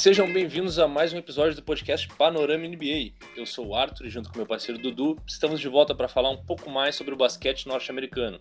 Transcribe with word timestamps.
Sejam 0.00 0.32
bem-vindos 0.32 0.78
a 0.78 0.88
mais 0.88 1.12
um 1.12 1.18
episódio 1.18 1.54
do 1.54 1.62
podcast 1.62 2.08
Panorama 2.16 2.66
NBA. 2.66 3.12
Eu 3.36 3.44
sou 3.44 3.66
o 3.66 3.74
Arthur 3.74 4.06
e 4.06 4.08
junto 4.08 4.30
com 4.30 4.38
meu 4.38 4.46
parceiro 4.46 4.80
Dudu, 4.80 5.18
estamos 5.26 5.60
de 5.60 5.68
volta 5.68 5.94
para 5.94 6.08
falar 6.08 6.30
um 6.30 6.38
pouco 6.38 6.70
mais 6.70 6.94
sobre 6.94 7.12
o 7.12 7.18
basquete 7.18 7.66
norte-americano. 7.66 8.38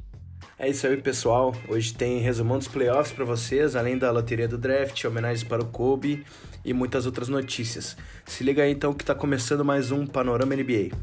É 0.58 0.70
isso 0.70 0.88
aí, 0.88 0.96
pessoal. 0.96 1.54
Hoje 1.68 1.94
tem 1.94 2.20
resumão 2.20 2.58
dos 2.58 2.70
playoffs 2.70 3.12
para 3.12 3.26
vocês, 3.26 3.76
além 3.76 3.98
da 3.98 4.10
loteria 4.10 4.48
do 4.48 4.58
draft, 4.58 5.04
homenagens 5.04 5.44
para 5.44 5.62
o 5.62 5.66
Kobe 5.66 6.26
e 6.64 6.72
muitas 6.72 7.06
outras 7.06 7.28
notícias. 7.28 7.98
Se 8.26 8.42
liga 8.42 8.64
aí 8.64 8.72
então 8.72 8.94
que 8.94 9.04
está 9.04 9.14
começando 9.14 9.66
mais 9.66 9.92
um 9.92 10.08
Panorama 10.08 10.56
NBA. 10.56 10.96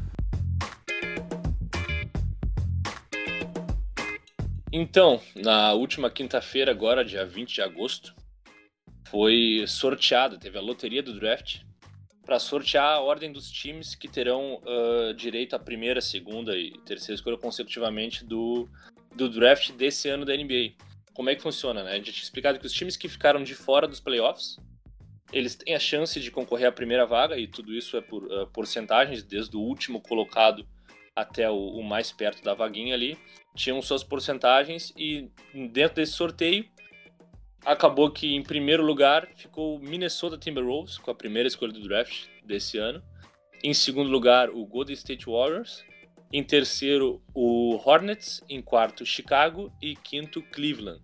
Então, 4.73 5.21
na 5.35 5.73
última 5.73 6.09
quinta-feira, 6.09 6.71
agora, 6.71 7.05
dia 7.05 7.23
20 7.27 7.53
de 7.53 7.61
agosto, 7.61 8.15
foi 9.09 9.63
sorteado, 9.67 10.37
teve 10.37 10.57
a 10.57 10.61
loteria 10.61 11.01
do 11.01 11.13
draft 11.13 11.61
para 12.25 12.39
sortear 12.39 12.95
a 12.95 12.99
ordem 12.99 13.31
dos 13.31 13.49
times 13.49 13.95
que 13.95 14.07
terão 14.07 14.55
uh, 14.55 15.13
direito 15.13 15.55
à 15.55 15.59
primeira, 15.59 16.01
segunda 16.01 16.57
e 16.57 16.71
terceira 16.85 17.15
escolha 17.15 17.37
consecutivamente 17.37 18.25
do, 18.25 18.67
do 19.15 19.29
draft 19.29 19.71
desse 19.71 20.09
ano 20.09 20.25
da 20.25 20.35
NBA. 20.35 20.73
Como 21.13 21.29
é 21.29 21.35
que 21.35 21.41
funciona, 21.41 21.83
né? 21.83 21.91
A 21.91 21.95
gente 21.95 22.11
tinha 22.11 22.23
explicado 22.23 22.59
que 22.59 22.65
os 22.65 22.73
times 22.73 22.97
que 22.97 23.07
ficaram 23.07 23.41
de 23.43 23.55
fora 23.55 23.87
dos 23.87 24.01
playoffs, 24.01 24.57
eles 25.31 25.55
têm 25.55 25.73
a 25.73 25.79
chance 25.79 26.19
de 26.19 26.29
concorrer 26.29 26.67
à 26.67 26.71
primeira 26.71 27.05
vaga 27.05 27.37
e 27.37 27.47
tudo 27.47 27.73
isso 27.73 27.95
é 27.95 28.01
por 28.01 28.25
uh, 28.25 28.45
porcentagens, 28.47 29.23
desde 29.23 29.55
o 29.55 29.61
último 29.61 30.01
colocado 30.01 30.67
até 31.15 31.49
o, 31.49 31.55
o 31.55 31.83
mais 31.83 32.11
perto 32.11 32.43
da 32.43 32.53
vaguinha 32.53 32.93
ali, 32.93 33.17
tinham 33.55 33.81
suas 33.81 34.03
porcentagens 34.03 34.93
e 34.97 35.29
dentro 35.71 35.95
desse 35.95 36.11
sorteio 36.11 36.65
acabou 37.65 38.11
que 38.11 38.35
em 38.35 38.41
primeiro 38.41 38.83
lugar 38.83 39.27
ficou 39.35 39.75
o 39.75 39.79
Minnesota 39.79 40.37
Timberwolves, 40.37 40.97
com 40.97 41.11
a 41.11 41.15
primeira 41.15 41.47
escolha 41.47 41.73
do 41.73 41.81
draft 41.81 42.25
desse 42.45 42.77
ano. 42.77 43.01
Em 43.63 43.73
segundo 43.73 44.09
lugar, 44.09 44.49
o 44.49 44.65
Golden 44.65 44.93
State 44.93 45.25
Warriors. 45.25 45.83
Em 46.31 46.43
terceiro, 46.43 47.21
o 47.33 47.79
Hornets. 47.83 48.43
Em 48.49 48.61
quarto, 48.61 49.05
Chicago. 49.05 49.71
E 49.81 49.95
quinto, 49.95 50.41
Cleveland. 50.41 51.01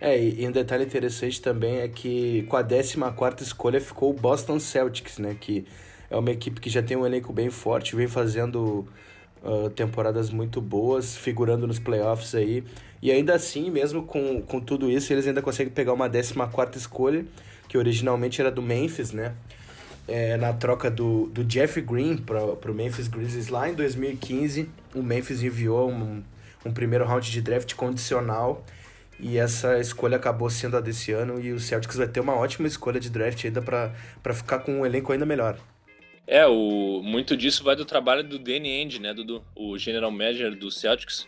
É, 0.00 0.22
e 0.22 0.46
um 0.46 0.52
detalhe 0.52 0.84
interessante 0.84 1.40
também 1.40 1.78
é 1.78 1.88
que 1.88 2.42
com 2.48 2.56
a 2.56 2.62
14 2.62 3.42
escolha 3.42 3.80
ficou 3.80 4.10
o 4.10 4.12
Boston 4.12 4.58
Celtics, 4.58 5.18
né? 5.18 5.36
Que 5.40 5.64
é 6.10 6.16
uma 6.16 6.30
equipe 6.30 6.60
que 6.60 6.68
já 6.68 6.82
tem 6.82 6.96
um 6.96 7.06
elenco 7.06 7.32
bem 7.32 7.48
forte, 7.50 7.96
vem 7.96 8.06
fazendo 8.06 8.86
uh, 9.42 9.70
temporadas 9.70 10.30
muito 10.30 10.60
boas, 10.60 11.16
figurando 11.16 11.66
nos 11.66 11.78
playoffs 11.78 12.34
aí. 12.34 12.62
E 13.00 13.10
ainda 13.10 13.34
assim, 13.34 13.70
mesmo 13.70 14.02
com, 14.02 14.40
com 14.42 14.60
tudo 14.60 14.90
isso, 14.90 15.12
eles 15.12 15.26
ainda 15.26 15.42
conseguem 15.42 15.72
pegar 15.72 15.92
uma 15.92 16.08
14 16.08 16.78
escolha, 16.78 17.24
que 17.68 17.76
originalmente 17.76 18.40
era 18.40 18.50
do 18.50 18.62
Memphis, 18.62 19.12
né? 19.12 19.34
É, 20.08 20.36
na 20.36 20.52
troca 20.52 20.90
do, 20.90 21.26
do 21.26 21.44
Jeff 21.44 21.80
Green 21.80 22.16
para 22.16 22.70
o 22.70 22.74
Memphis 22.74 23.08
Grizzlies 23.08 23.48
lá 23.48 23.68
em 23.68 23.74
2015, 23.74 24.70
o 24.94 25.02
Memphis 25.02 25.42
enviou 25.42 25.90
um, 25.90 26.22
um 26.64 26.72
primeiro 26.72 27.04
round 27.04 27.28
de 27.28 27.40
draft 27.40 27.74
condicional 27.74 28.64
e 29.18 29.38
essa 29.38 29.78
escolha 29.80 30.16
acabou 30.16 30.48
sendo 30.48 30.76
a 30.76 30.80
desse 30.80 31.10
ano 31.10 31.40
e 31.40 31.52
o 31.52 31.58
Celtics 31.58 31.96
vai 31.96 32.06
ter 32.06 32.20
uma 32.20 32.36
ótima 32.36 32.68
escolha 32.68 33.00
de 33.00 33.10
draft 33.10 33.44
ainda 33.44 33.62
para 33.62 34.34
ficar 34.34 34.60
com 34.60 34.80
um 34.80 34.86
elenco 34.86 35.12
ainda 35.12 35.26
melhor. 35.26 35.58
É, 36.26 36.46
o, 36.46 37.00
muito 37.02 37.36
disso 37.36 37.62
vai 37.62 37.76
do 37.76 37.84
trabalho 37.84 38.22
do 38.24 38.38
Danny 38.38 38.68
Ainge, 38.68 39.00
né, 39.00 39.14
Dudu? 39.14 39.44
O 39.54 39.78
general 39.78 40.10
manager 40.10 40.56
do 40.56 40.70
Celtics, 40.70 41.26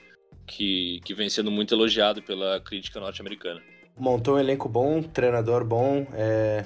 que, 0.48 1.00
que 1.04 1.14
vem 1.14 1.28
sendo 1.28 1.50
muito 1.50 1.74
elogiado 1.74 2.22
pela 2.22 2.58
crítica 2.60 2.98
norte-americana. 2.98 3.60
Montou 3.96 4.36
um 4.36 4.38
elenco 4.38 4.68
bom, 4.68 5.02
treinador 5.02 5.64
bom, 5.64 6.06
é, 6.14 6.64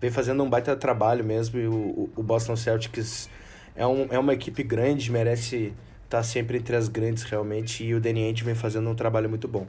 vem 0.00 0.10
fazendo 0.10 0.42
um 0.42 0.50
baita 0.50 0.76
trabalho 0.76 1.24
mesmo 1.24 1.58
e 1.58 1.66
o, 1.66 2.10
o 2.14 2.22
Boston 2.22 2.54
Celtics 2.54 3.30
é, 3.74 3.86
um, 3.86 4.06
é 4.10 4.18
uma 4.18 4.34
equipe 4.34 4.62
grande, 4.62 5.10
merece 5.10 5.72
estar 6.04 6.18
tá 6.18 6.22
sempre 6.22 6.58
entre 6.58 6.76
as 6.76 6.88
grandes 6.88 7.22
realmente 7.22 7.84
e 7.84 7.94
o 7.94 8.00
Danny 8.00 8.32
vem 8.34 8.54
fazendo 8.54 8.88
um 8.90 8.94
trabalho 8.94 9.28
muito 9.28 9.48
bom. 9.48 9.66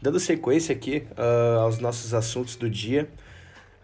Dando 0.00 0.18
sequência 0.18 0.74
aqui 0.74 1.04
uh, 1.12 1.60
aos 1.60 1.78
nossos 1.78 2.12
assuntos 2.12 2.56
do 2.56 2.68
dia, 2.68 3.08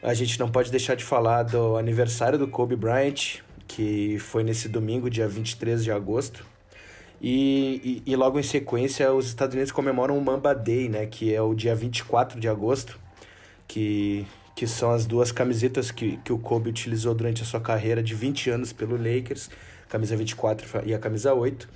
a 0.03 0.13
gente 0.15 0.39
não 0.41 0.51
pode 0.51 0.71
deixar 0.71 0.97
de 0.97 1.05
falar 1.05 1.45
do 1.45 1.77
aniversário 1.77 2.37
do 2.37 2.49
Kobe 2.49 2.75
Bryant, 2.75 3.39
que 3.69 4.19
foi 4.19 4.43
nesse 4.43 4.69
domingo, 4.69 5.09
dia 5.09 5.29
23 5.29 5.85
de 5.85 5.93
agosto. 5.93 6.45
E, 7.21 8.03
e, 8.07 8.13
e, 8.13 8.17
logo 8.17 8.39
em 8.39 8.43
sequência, 8.43 9.13
os 9.13 9.27
Estados 9.27 9.55
Unidos 9.55 9.73
comemoram 9.73 10.17
o 10.17 10.21
Mamba 10.21 10.55
Day, 10.55 10.89
né? 10.89 11.07
Que 11.07 11.35
é 11.35 11.43
o 11.43 11.55
dia 11.55 11.75
24 11.75 12.39
de 12.39 12.49
agosto, 12.49 12.99
que, 13.67 14.25
que 14.55 14.67
são 14.67 14.93
as 14.93 15.05
duas 15.05 15.33
camisetas 15.33 15.91
que, 15.91 16.17
que 16.19 16.33
o 16.33 16.39
Kobe 16.39 16.71
utilizou 16.71 17.15
durante 17.15 17.43
a 17.43 17.45
sua 17.45 17.61
carreira 17.61 18.03
de 18.03 18.15
20 18.15 18.51
anos 18.51 18.73
pelo 18.73 18.97
Lakers, 18.97 19.51
camisa 19.89 20.17
24 20.17 20.83
e 20.87 20.95
a 20.95 20.99
camisa 20.99 21.35
8. 21.35 21.69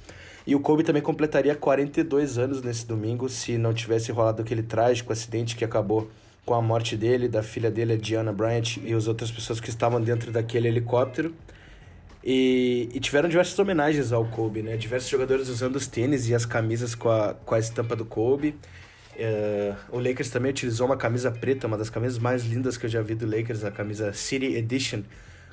E 0.47 0.55
o 0.55 0.61
Kobe 0.61 0.83
também 0.83 1.03
completaria 1.03 1.55
42 1.55 2.39
anos 2.39 2.63
nesse 2.63 2.87
domingo, 2.87 3.29
se 3.29 3.57
não 3.59 3.73
tivesse 3.73 4.11
rolado 4.11 4.43
aquele 4.43 4.63
trágico 4.63 5.13
acidente 5.13 5.57
que 5.57 5.65
acabou 5.65 6.09
com 6.45 6.55
a 6.55 6.61
morte 6.61 6.97
dele, 6.97 7.29
da 7.29 7.43
filha 7.43 7.71
dele, 7.71 7.93
a 7.93 7.97
Diana 7.97 8.33
Bryant, 8.33 8.79
e 8.83 8.93
as 8.93 9.07
outras 9.07 9.31
pessoas 9.31 9.61
que 9.61 9.71
estavam 9.71 10.01
dentro 10.01 10.33
daquele 10.33 10.67
helicóptero. 10.67 11.33
E, 12.25 12.89
e, 12.95 13.01
tiveram 13.01 13.29
diversas 13.29 13.59
homenagens 13.59 14.13
ao 14.13 14.25
Kobe, 14.25 14.63
né? 14.63 14.77
Diversos 14.77 15.11
jogadores 15.11 15.49
usando 15.49 15.75
os 15.77 15.89
tênis 15.89 16.29
e 16.29 16.35
as 16.35 16.47
camisas 16.47 16.95
com 16.95 17.09
a, 17.09 17.35
com 17.35 17.55
a 17.55 17.59
estampa 17.59 17.97
do 17.97 18.05
Kobe. 18.05 18.55
Uh, 19.15 19.77
o 19.91 19.99
Lakers 19.99 20.31
também 20.31 20.51
utilizou 20.51 20.87
uma 20.87 20.97
camisa 20.97 21.31
preta, 21.31 21.67
uma 21.67 21.77
das 21.77 21.91
camisas 21.91 22.19
mais 22.19 22.45
lindas 22.45 22.77
que 22.77 22.87
eu 22.87 22.91
já 22.91 23.03
vi 23.03 23.15
do 23.15 23.27
Lakers, 23.27 23.65
a 23.65 23.71
camisa 23.71 24.13
City 24.13 24.55
Edition, 24.55 25.03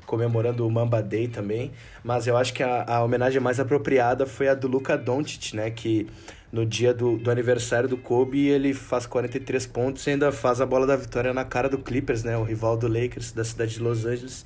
comemorando 0.06 0.66
o 0.66 0.72
Mamba 0.72 1.02
Day 1.02 1.28
também. 1.28 1.72
Mas 2.04 2.28
eu 2.28 2.38
acho 2.38 2.54
que 2.54 2.62
a, 2.62 2.86
a 2.88 3.04
homenagem 3.04 3.42
mais 3.42 3.60
apropriada 3.60 4.28
foi 4.28 4.48
a 4.48 4.54
do 4.54 4.68
Luka 4.68 4.96
Doncic, 4.96 5.56
né? 5.56 5.72
Que 5.72 6.08
no 6.52 6.66
dia 6.66 6.94
do, 6.94 7.18
do 7.18 7.32
aniversário 7.32 7.90
do 7.90 7.98
Kobe, 7.98 8.48
ele 8.48 8.76
faz 8.76 9.08
43 9.08 9.66
pontos 9.68 10.06
e 10.06 10.12
ainda 10.12 10.32
faz 10.32 10.62
a 10.62 10.66
bola 10.68 10.86
da 10.86 10.96
vitória 10.96 11.34
na 11.34 11.44
cara 11.44 11.68
do 11.68 11.80
Clippers, 11.80 12.24
né? 12.24 12.38
O 12.38 12.44
rival 12.44 12.78
do 12.78 12.88
Lakers 12.88 13.32
da 13.32 13.44
cidade 13.44 13.74
de 13.74 13.80
Los 13.80 14.06
Angeles. 14.06 14.46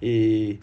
E, 0.00 0.58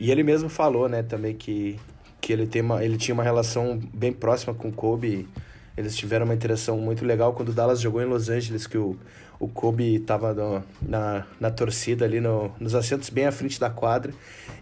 e 0.00 0.10
ele 0.10 0.22
mesmo 0.22 0.48
falou, 0.48 0.88
né, 0.88 1.02
também 1.02 1.34
que, 1.34 1.78
que 2.22 2.32
ele, 2.32 2.46
tem 2.46 2.62
uma, 2.62 2.82
ele 2.82 2.96
tinha 2.96 3.12
uma 3.12 3.22
relação 3.22 3.78
bem 3.92 4.10
próxima 4.10 4.54
com 4.54 4.68
o 4.68 4.72
Kobe. 4.72 5.28
Eles 5.76 5.94
tiveram 5.94 6.24
uma 6.24 6.34
interação 6.34 6.78
muito 6.78 7.04
legal 7.04 7.34
quando 7.34 7.50
o 7.50 7.52
Dallas 7.52 7.82
jogou 7.82 8.00
em 8.00 8.06
Los 8.06 8.30
Angeles, 8.30 8.66
que 8.66 8.78
o, 8.78 8.96
o 9.38 9.46
Kobe 9.46 9.96
estava 9.96 10.64
na, 10.80 11.26
na 11.38 11.50
torcida 11.50 12.06
ali, 12.06 12.18
no, 12.18 12.50
nos 12.58 12.74
assentos 12.74 13.10
bem 13.10 13.26
à 13.26 13.32
frente 13.32 13.60
da 13.60 13.68
quadra, 13.68 14.10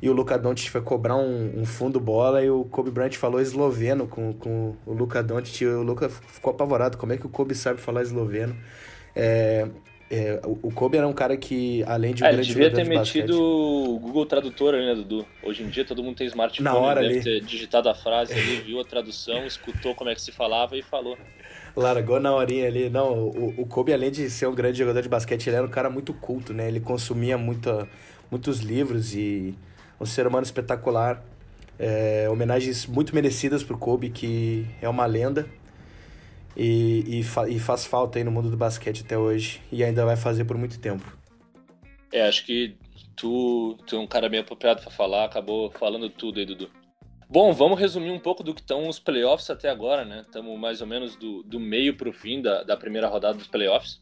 e 0.03 0.11
o 0.11 0.13
Luka 0.13 0.37
Doncic 0.37 0.73
foi 0.73 0.81
cobrar 0.81 1.15
um, 1.15 1.61
um 1.61 1.65
fundo 1.65 2.01
bola, 2.01 2.43
e 2.43 2.51
o 2.51 2.65
Kobe 2.65 2.91
Bryant 2.91 3.15
falou 3.15 3.41
esloveno 3.41 4.09
com, 4.09 4.33
com 4.33 4.75
o 4.85 4.93
Luka 4.93 5.23
Doncic, 5.23 5.61
e 5.61 5.67
o 5.69 5.85
Luka 5.85 6.09
ficou 6.09 6.53
apavorado, 6.53 6.99
como 6.99 7.13
é 7.13 7.17
que 7.17 7.27
o 7.27 7.29
Kobe 7.29 7.55
sabe 7.55 7.81
falar 7.81 8.03
esloveno? 8.03 8.57
É, 9.15 9.69
é, 10.11 10.41
o 10.45 10.71
Kobe 10.73 10.97
era 10.97 11.07
um 11.07 11.13
cara 11.13 11.37
que, 11.37 11.83
além 11.85 12.15
de 12.15 12.23
um 12.23 12.27
é, 12.27 12.33
grande 12.33 12.49
devia 12.49 12.73
ter 12.73 12.85
metido 12.85 13.39
o 13.43 13.99
Google 13.99 14.25
Tradutor 14.25 14.75
ali, 14.75 14.87
né, 14.87 14.95
Dudu? 14.95 15.27
Hoje 15.43 15.63
em 15.63 15.69
dia 15.69 15.85
todo 15.85 16.03
mundo 16.03 16.17
tem 16.17 16.27
smartphone, 16.27 16.65
Na 16.65 16.75
hora 16.75 17.03
deve 17.03 17.15
ali. 17.15 17.23
ter 17.23 17.41
digitado 17.43 17.91
a 17.91 17.95
frase 17.95 18.33
ali, 18.33 18.57
viu 18.61 18.81
a 18.81 18.85
tradução, 18.85 19.45
escutou 19.47 19.95
como 19.95 20.09
é 20.09 20.15
que 20.15 20.23
se 20.23 20.33
falava 20.33 20.77
e 20.77 20.83
falou. 20.83 21.17
Largou 21.77 22.19
na 22.19 22.35
horinha 22.35 22.67
ali. 22.67 22.89
Não, 22.89 23.13
o, 23.29 23.55
o 23.59 23.67
Kobe, 23.67 23.93
além 23.93 24.11
de 24.11 24.31
ser 24.31 24.47
um 24.47 24.55
grande 24.55 24.79
jogador 24.79 25.03
de 25.03 25.09
basquete, 25.09 25.47
ele 25.49 25.57
era 25.57 25.67
um 25.67 25.71
cara 25.71 25.91
muito 25.91 26.15
culto, 26.15 26.55
né? 26.55 26.69
Ele 26.69 26.81
consumia 26.81 27.37
muita, 27.37 27.87
muitos 28.31 28.61
livros 28.61 29.15
e 29.15 29.55
um 30.01 30.07
ser 30.07 30.27
humano 30.27 30.45
espetacular. 30.45 31.23
É, 31.79 32.27
homenagens 32.31 32.87
muito 32.87 33.15
merecidas 33.15 33.63
pro 33.63 33.77
Kobe, 33.77 34.09
que 34.09 34.67
é 34.81 34.89
uma 34.89 35.05
lenda. 35.07 35.47
E, 36.59 37.21
e, 37.21 37.23
fa 37.23 37.49
e 37.49 37.59
faz 37.61 37.87
falta 37.87 38.19
aí 38.19 38.25
no 38.25 38.33
mundo 38.33 38.51
do 38.51 38.57
basquete 38.57 39.03
até 39.05 39.17
hoje. 39.17 39.63
E 39.71 39.85
ainda 39.85 40.05
vai 40.05 40.17
fazer 40.17 40.45
por 40.45 40.59
muito 40.59 40.81
tempo. 40.81 41.17
É, 42.13 42.27
acho 42.27 42.45
que 42.45 42.77
tu, 43.15 43.79
tu 43.87 43.97
é 43.97 43.99
um 43.99 44.07
cara 44.07 44.29
bem 44.29 44.41
apropriado 44.41 44.83
para 44.83 44.91
falar, 44.91 45.25
acabou 45.25 45.71
falando 45.71 46.11
tudo 46.11 46.41
aí, 46.41 46.47
Dudu. 46.47 46.69
Bom, 47.31 47.53
vamos 47.53 47.79
resumir 47.79 48.11
um 48.11 48.19
pouco 48.19 48.43
do 48.43 48.55
que 48.55 48.63
estão 48.63 48.89
os 48.89 48.99
playoffs 48.99 49.51
até 49.51 49.69
agora, 49.69 50.03
né? 50.03 50.23
Estamos 50.23 50.59
mais 50.59 50.81
ou 50.81 50.87
menos 50.87 51.15
do, 51.15 51.43
do 51.43 51.61
meio 51.61 51.95
para 51.95 52.09
o 52.09 52.13
fim 52.13 52.41
da, 52.41 52.63
da 52.63 52.77
primeira 52.77 53.07
rodada 53.07 53.37
dos 53.37 53.47
playoffs. 53.47 54.01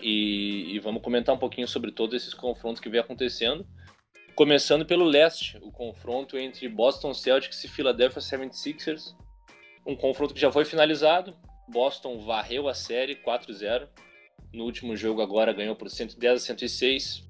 E, 0.00 0.74
e, 0.74 0.78
vamos 0.78 1.02
comentar 1.02 1.34
um 1.34 1.38
pouquinho 1.38 1.66
sobre 1.66 1.90
todos 1.90 2.14
esses 2.14 2.32
confrontos 2.32 2.80
que 2.80 2.88
vem 2.88 3.00
acontecendo. 3.00 3.66
Começando 4.36 4.86
pelo 4.86 5.04
leste, 5.04 5.58
o 5.62 5.70
confronto 5.70 6.38
entre 6.38 6.68
Boston 6.68 7.12
Celtics 7.12 7.64
e 7.64 7.68
Philadelphia 7.68 8.22
76ers. 8.22 9.14
Um 9.86 9.96
confronto 9.96 10.34
que 10.34 10.40
já 10.40 10.50
foi 10.50 10.64
finalizado. 10.64 11.36
Boston 11.68 12.18
varreu 12.18 12.68
a 12.68 12.74
série 12.74 13.16
4-0. 13.16 13.88
No 14.52 14.64
último 14.64 14.96
jogo 14.96 15.22
agora 15.22 15.52
ganhou 15.52 15.74
por 15.74 15.88
110 15.88 16.34
a 16.34 16.38
106. 16.38 17.28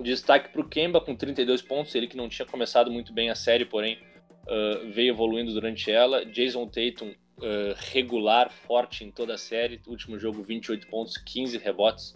Destaque 0.00 0.50
para 0.50 0.60
o 0.60 0.68
Kemba 0.68 1.00
com 1.00 1.14
32 1.14 1.60
pontos, 1.60 1.94
ele 1.94 2.06
que 2.06 2.16
não 2.16 2.28
tinha 2.28 2.46
começado 2.46 2.90
muito 2.90 3.12
bem 3.12 3.28
a 3.28 3.34
série, 3.34 3.66
porém 3.66 3.98
uh, 4.46 4.90
veio 4.90 5.12
evoluindo 5.12 5.52
durante 5.52 5.90
ela. 5.90 6.24
Jason 6.24 6.66
Tatum 6.66 7.10
uh, 7.10 7.74
regular, 7.92 8.50
forte 8.50 9.04
em 9.04 9.10
toda 9.10 9.34
a 9.34 9.38
série. 9.38 9.80
Último 9.86 10.18
jogo 10.18 10.42
28 10.42 10.86
pontos, 10.86 11.16
15 11.18 11.58
rebotes. 11.58 12.14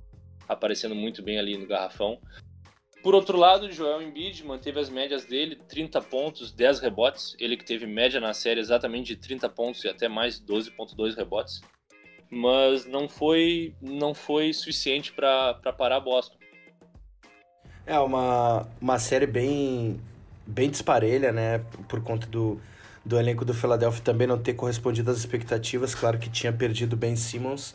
aparecendo 0.48 0.94
muito 0.94 1.22
bem 1.22 1.38
ali 1.38 1.58
no 1.58 1.66
garrafão. 1.66 2.18
Por 3.04 3.14
outro 3.14 3.36
lado, 3.36 3.70
Joel 3.70 4.00
Embiid 4.00 4.42
manteve 4.46 4.80
as 4.80 4.88
médias 4.88 5.26
dele, 5.26 5.56
30 5.68 6.00
pontos, 6.00 6.50
10 6.50 6.80
rebotes. 6.80 7.36
Ele 7.38 7.54
que 7.54 7.62
teve 7.62 7.86
média 7.86 8.18
na 8.18 8.32
série 8.32 8.60
exatamente 8.60 9.08
de 9.08 9.16
30 9.16 9.46
pontos 9.50 9.84
e 9.84 9.88
até 9.88 10.08
mais 10.08 10.40
12.2 10.40 11.14
rebotes. 11.14 11.60
Mas 12.30 12.86
não 12.86 13.06
foi 13.06 13.74
não 13.78 14.14
foi 14.14 14.54
suficiente 14.54 15.12
para 15.12 15.52
parar 15.76 16.00
Boston. 16.00 16.36
É 17.86 17.98
uma, 17.98 18.66
uma 18.80 18.98
série 18.98 19.26
bem 19.26 20.00
bem 20.46 20.70
disparelha, 20.70 21.30
né, 21.30 21.58
por 21.86 22.02
conta 22.02 22.26
do, 22.26 22.58
do 23.04 23.18
elenco 23.18 23.44
do 23.44 23.52
Philadelphia 23.52 24.02
também 24.02 24.26
não 24.26 24.38
ter 24.38 24.54
correspondido 24.54 25.10
às 25.10 25.18
expectativas. 25.18 25.94
Claro 25.94 26.18
que 26.18 26.30
tinha 26.30 26.54
perdido 26.54 26.96
Ben 26.96 27.16
Simmons, 27.16 27.74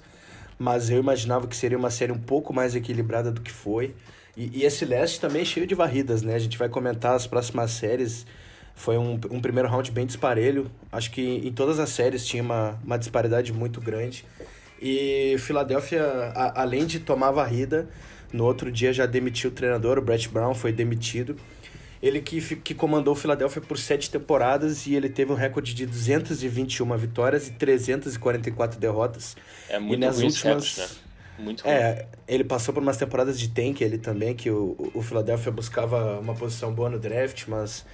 mas 0.58 0.90
eu 0.90 0.98
imaginava 0.98 1.46
que 1.46 1.56
seria 1.56 1.78
uma 1.78 1.92
série 1.92 2.12
um 2.12 2.20
pouco 2.20 2.52
mais 2.52 2.76
equilibrada 2.76 3.32
do 3.32 3.42
que 3.42 3.52
foi. 3.52 3.94
E, 4.40 4.60
e, 4.60 4.66
esse 4.66 4.86
leste 4.86 5.20
também 5.20 5.42
é 5.42 5.46
cheio 5.46 5.68
de 5.68 5.76
varridas, 5.76 6.22
né? 6.22 6.34
A 6.34 6.40
gente 6.40 6.58
vai 6.58 6.70
comentar 6.70 7.14
as 7.14 7.28
próximas 7.28 7.72
séries. 7.72 8.26
Foi 8.74 8.98
um, 8.98 9.20
um 9.30 9.42
primeiro 9.42 9.68
round 9.68 9.92
bem 9.92 10.06
disparelho. 10.06 10.72
Acho 10.90 11.12
que 11.12 11.22
em 11.22 11.52
todas 11.52 11.78
as 11.78 11.90
séries 11.90 12.26
tinha 12.26 12.42
uma, 12.42 12.80
uma 12.82 12.98
disparidade 12.98 13.52
muito 13.52 13.82
grande. 13.82 14.24
E 14.82 15.36
Filadélfia, 15.40 16.02
a, 16.34 16.62
além 16.62 16.86
de 16.86 17.02
tomar 17.02 17.32
varrida, 17.32 17.90
no 18.32 18.46
outro 18.46 18.72
dia 18.72 18.94
já 18.94 19.06
demitiu 19.06 19.50
o 19.50 19.54
treinador, 19.54 19.98
o 19.98 20.02
Brett 20.02 20.30
Brown 20.30 20.56
foi 20.56 20.72
demitido. 20.72 21.36
Ele 22.02 22.22
que, 22.22 22.40
que 22.56 22.74
comandou 22.74 23.14
o 23.14 23.18
Philadelphia 23.18 23.62
por 23.62 23.78
sete 23.78 24.10
temporadas 24.10 24.88
e 24.88 24.96
ele 24.96 25.10
teve 25.10 25.34
um 25.34 25.36
recorde 25.36 25.74
de 25.74 25.86
221 25.86 26.96
vitórias 26.96 27.50
e 27.50 27.52
344 27.52 28.80
derrotas. 28.80 29.36
É 29.68 29.78
muito 29.78 29.96
e 29.96 30.06
nas 30.06 30.22
últimas 30.22 30.78
recorde, 30.78 30.94
né? 30.94 31.09
Muito 31.40 31.64
ruim. 31.64 31.72
É, 31.72 32.06
ele 32.28 32.44
passou 32.44 32.74
por 32.74 32.84
umas 32.84 32.98
temporadas 32.98 33.40
de 33.40 33.50
tank 33.50 33.82
ele 33.82 33.98
também, 33.98 34.36
que 34.36 34.52
o, 34.52 34.92
o 34.94 35.02
Philadelphia 35.02 35.52
buscava 35.52 36.20
uma 36.20 36.36
posição 36.36 36.74
boa 36.74 36.90
no 36.90 37.00
draft, 37.00 37.48
mas 37.48 37.86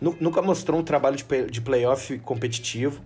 nunca 0.00 0.40
mostrou 0.42 0.80
um 0.80 0.82
trabalho 0.82 1.16
de, 1.16 1.24
de 1.50 1.60
playoff 1.60 2.18
competitivo. 2.20 3.00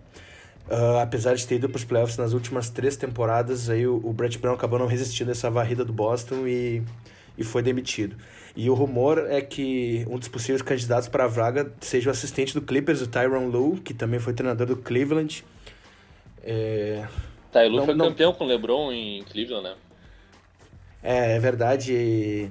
Uh, 0.68 0.98
apesar 1.00 1.34
de 1.34 1.46
ter 1.46 1.56
ido 1.56 1.68
para 1.68 1.76
os 1.76 1.84
playoffs 1.84 2.16
nas 2.16 2.32
últimas 2.32 2.68
três 2.68 2.96
temporadas, 2.96 3.70
aí 3.70 3.86
o, 3.86 4.00
o 4.02 4.12
Brett 4.12 4.36
Brown 4.36 4.54
acabou 4.54 4.78
não 4.80 4.86
resistindo 4.86 5.28
a 5.28 5.30
essa 5.30 5.48
varrida 5.48 5.84
do 5.84 5.92
Boston 5.92 6.44
e, 6.46 6.82
e 7.38 7.44
foi 7.44 7.62
demitido. 7.62 8.16
E 8.56 8.68
o 8.68 8.74
rumor 8.74 9.26
é 9.28 9.40
que 9.40 10.04
um 10.10 10.18
dos 10.18 10.26
possíveis 10.26 10.62
candidatos 10.62 11.08
para 11.08 11.24
a 11.24 11.28
vaga 11.28 11.72
seja 11.80 12.08
o 12.08 12.10
assistente 12.10 12.52
do 12.52 12.60
Clippers, 12.60 13.00
o 13.00 13.06
Tyron 13.06 13.46
Lue, 13.46 13.80
que 13.80 13.94
também 13.94 14.18
foi 14.18 14.32
treinador 14.32 14.66
do 14.66 14.76
Cleveland. 14.76 15.44
É... 16.42 17.06
Tyron 17.52 17.84
foi 17.84 17.94
não... 17.94 18.08
campeão 18.08 18.32
com 18.32 18.44
o 18.44 18.46
LeBron 18.48 18.90
em 18.90 19.22
Cleveland, 19.24 19.68
né? 19.68 19.74
É, 21.06 21.36
é 21.36 21.38
verdade. 21.38 22.50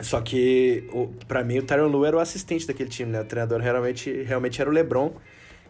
Só 0.00 0.20
que, 0.22 0.88
para 1.28 1.44
mim, 1.44 1.58
o 1.58 1.62
Tyron 1.62 1.86
Lue 1.86 2.06
era 2.06 2.16
o 2.16 2.20
assistente 2.20 2.66
daquele 2.66 2.88
time, 2.88 3.12
né? 3.12 3.20
O 3.20 3.24
treinador 3.24 3.60
realmente, 3.60 4.10
realmente 4.22 4.60
era 4.60 4.68
o 4.68 4.72
LeBron, 4.72 5.12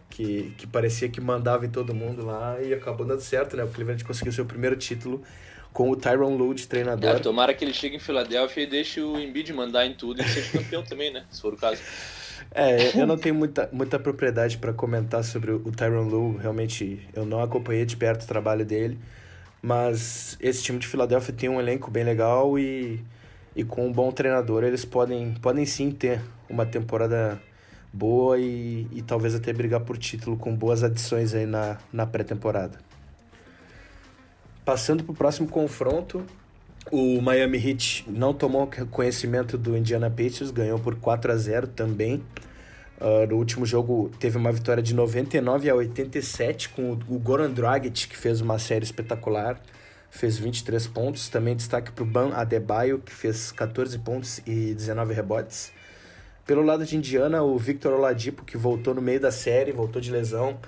que, 0.09 0.53
que 0.57 0.65
parecia 0.65 1.09
que 1.09 1.19
mandava 1.19 1.65
em 1.65 1.69
todo 1.69 1.93
mundo 1.93 2.25
lá 2.25 2.59
e 2.61 2.73
acabou 2.73 3.05
dando 3.05 3.19
certo, 3.19 3.57
né? 3.57 3.63
O 3.65 3.67
Cleveland 3.67 4.03
conseguiu 4.05 4.31
seu 4.31 4.45
primeiro 4.45 4.77
título 4.77 5.21
com 5.73 5.91
o 5.91 5.95
Tyron 5.95 6.37
Lue 6.37 6.55
de 6.55 6.67
treinador. 6.67 7.17
É, 7.17 7.19
tomara 7.19 7.53
que 7.53 7.65
ele 7.65 7.73
chegue 7.73 7.97
em 7.97 7.99
Filadélfia 7.99 8.63
e 8.63 8.65
deixe 8.65 9.01
o 9.01 9.19
Embiid 9.19 9.51
mandar 9.51 9.85
em 9.85 9.93
tudo 9.93 10.21
e 10.21 10.27
seja 10.27 10.57
campeão 10.57 10.81
também, 10.87 11.11
né? 11.11 11.25
Se 11.29 11.41
for 11.41 11.53
o 11.53 11.57
caso. 11.57 11.81
É, 12.51 12.97
eu 12.99 13.05
não 13.05 13.17
tenho 13.17 13.35
muita, 13.35 13.69
muita 13.73 13.99
propriedade 13.99 14.57
para 14.57 14.71
comentar 14.71 15.21
sobre 15.23 15.51
o 15.51 15.71
Tyron 15.71 16.07
Lue. 16.07 16.37
Realmente, 16.37 17.05
eu 17.13 17.25
não 17.25 17.43
acompanhei 17.43 17.85
de 17.85 17.97
perto 17.97 18.23
o 18.23 18.27
trabalho 18.27 18.65
dele. 18.65 18.97
Mas 19.65 20.37
esse 20.39 20.61
time 20.61 20.77
de 20.77 20.85
Filadélfia 20.85 21.33
tem 21.33 21.49
um 21.49 21.59
elenco 21.59 21.89
bem 21.89 22.03
legal 22.03 22.59
e, 22.59 23.03
e 23.55 23.63
com 23.63 23.87
um 23.87 23.91
bom 23.91 24.11
treinador 24.11 24.63
eles 24.63 24.85
podem, 24.85 25.33
podem 25.41 25.65
sim 25.65 25.89
ter 25.89 26.21
uma 26.47 26.67
temporada 26.67 27.41
boa 27.91 28.37
e, 28.37 28.87
e 28.91 29.01
talvez 29.01 29.33
até 29.33 29.51
brigar 29.51 29.79
por 29.79 29.97
título 29.97 30.37
com 30.37 30.55
boas 30.55 30.83
adições 30.83 31.33
aí 31.33 31.47
na, 31.47 31.79
na 31.91 32.05
pré-temporada. 32.05 32.77
Passando 34.63 35.03
para 35.03 35.13
o 35.13 35.15
próximo 35.15 35.47
confronto, 35.47 36.23
o 36.91 37.19
Miami 37.19 37.57
Heat 37.57 38.05
não 38.07 38.35
tomou 38.35 38.69
conhecimento 38.91 39.57
do 39.57 39.75
Indiana 39.75 40.11
Pacers, 40.11 40.51
ganhou 40.51 40.77
por 40.77 40.93
4 40.97 41.31
a 41.31 41.35
0 41.37 41.67
também. 41.69 42.23
Uh, 42.99 43.27
no 43.27 43.35
último 43.35 43.65
jogo 43.65 44.09
teve 44.19 44.37
uma 44.37 44.51
vitória 44.51 44.81
de 44.81 44.93
99 44.93 45.69
a 45.69 45.75
87 45.75 46.69
com 46.69 46.93
o, 46.93 47.19
Goran 47.19 47.51
Dragic, 47.51 48.07
que 48.07 48.17
fez 48.17 48.39
uma 48.39 48.57
série 48.57 48.85
espetacular, 48.85 49.61
fez 50.09 50.37
23 50.37 50.87
pontos. 50.87 51.27
Também 51.27 51.55
destaque 51.55 51.91
para 51.91 52.03
o 52.03 52.07
Ban 52.07 52.33
Adebayo, 52.33 52.99
que 52.99 53.11
fez 53.11 53.51
14 53.51 53.99
pontos 53.99 54.39
e 54.45 54.73
19 54.73 55.13
rebotes. 55.13 55.73
Pelo 56.45 56.61
lado 56.61 56.85
de 56.85 56.95
Indiana, 56.95 57.43
o 57.43 57.57
Victor 57.57 57.93
Oladipo, 57.93 58.45
que 58.45 58.55
voltou 58.55 58.93
no 58.93 59.01
meio 59.01 59.19
da 59.19 59.31
série, 59.31 59.71
voltou 59.71 60.01
de 60.01 60.11
lesão, 60.11 60.59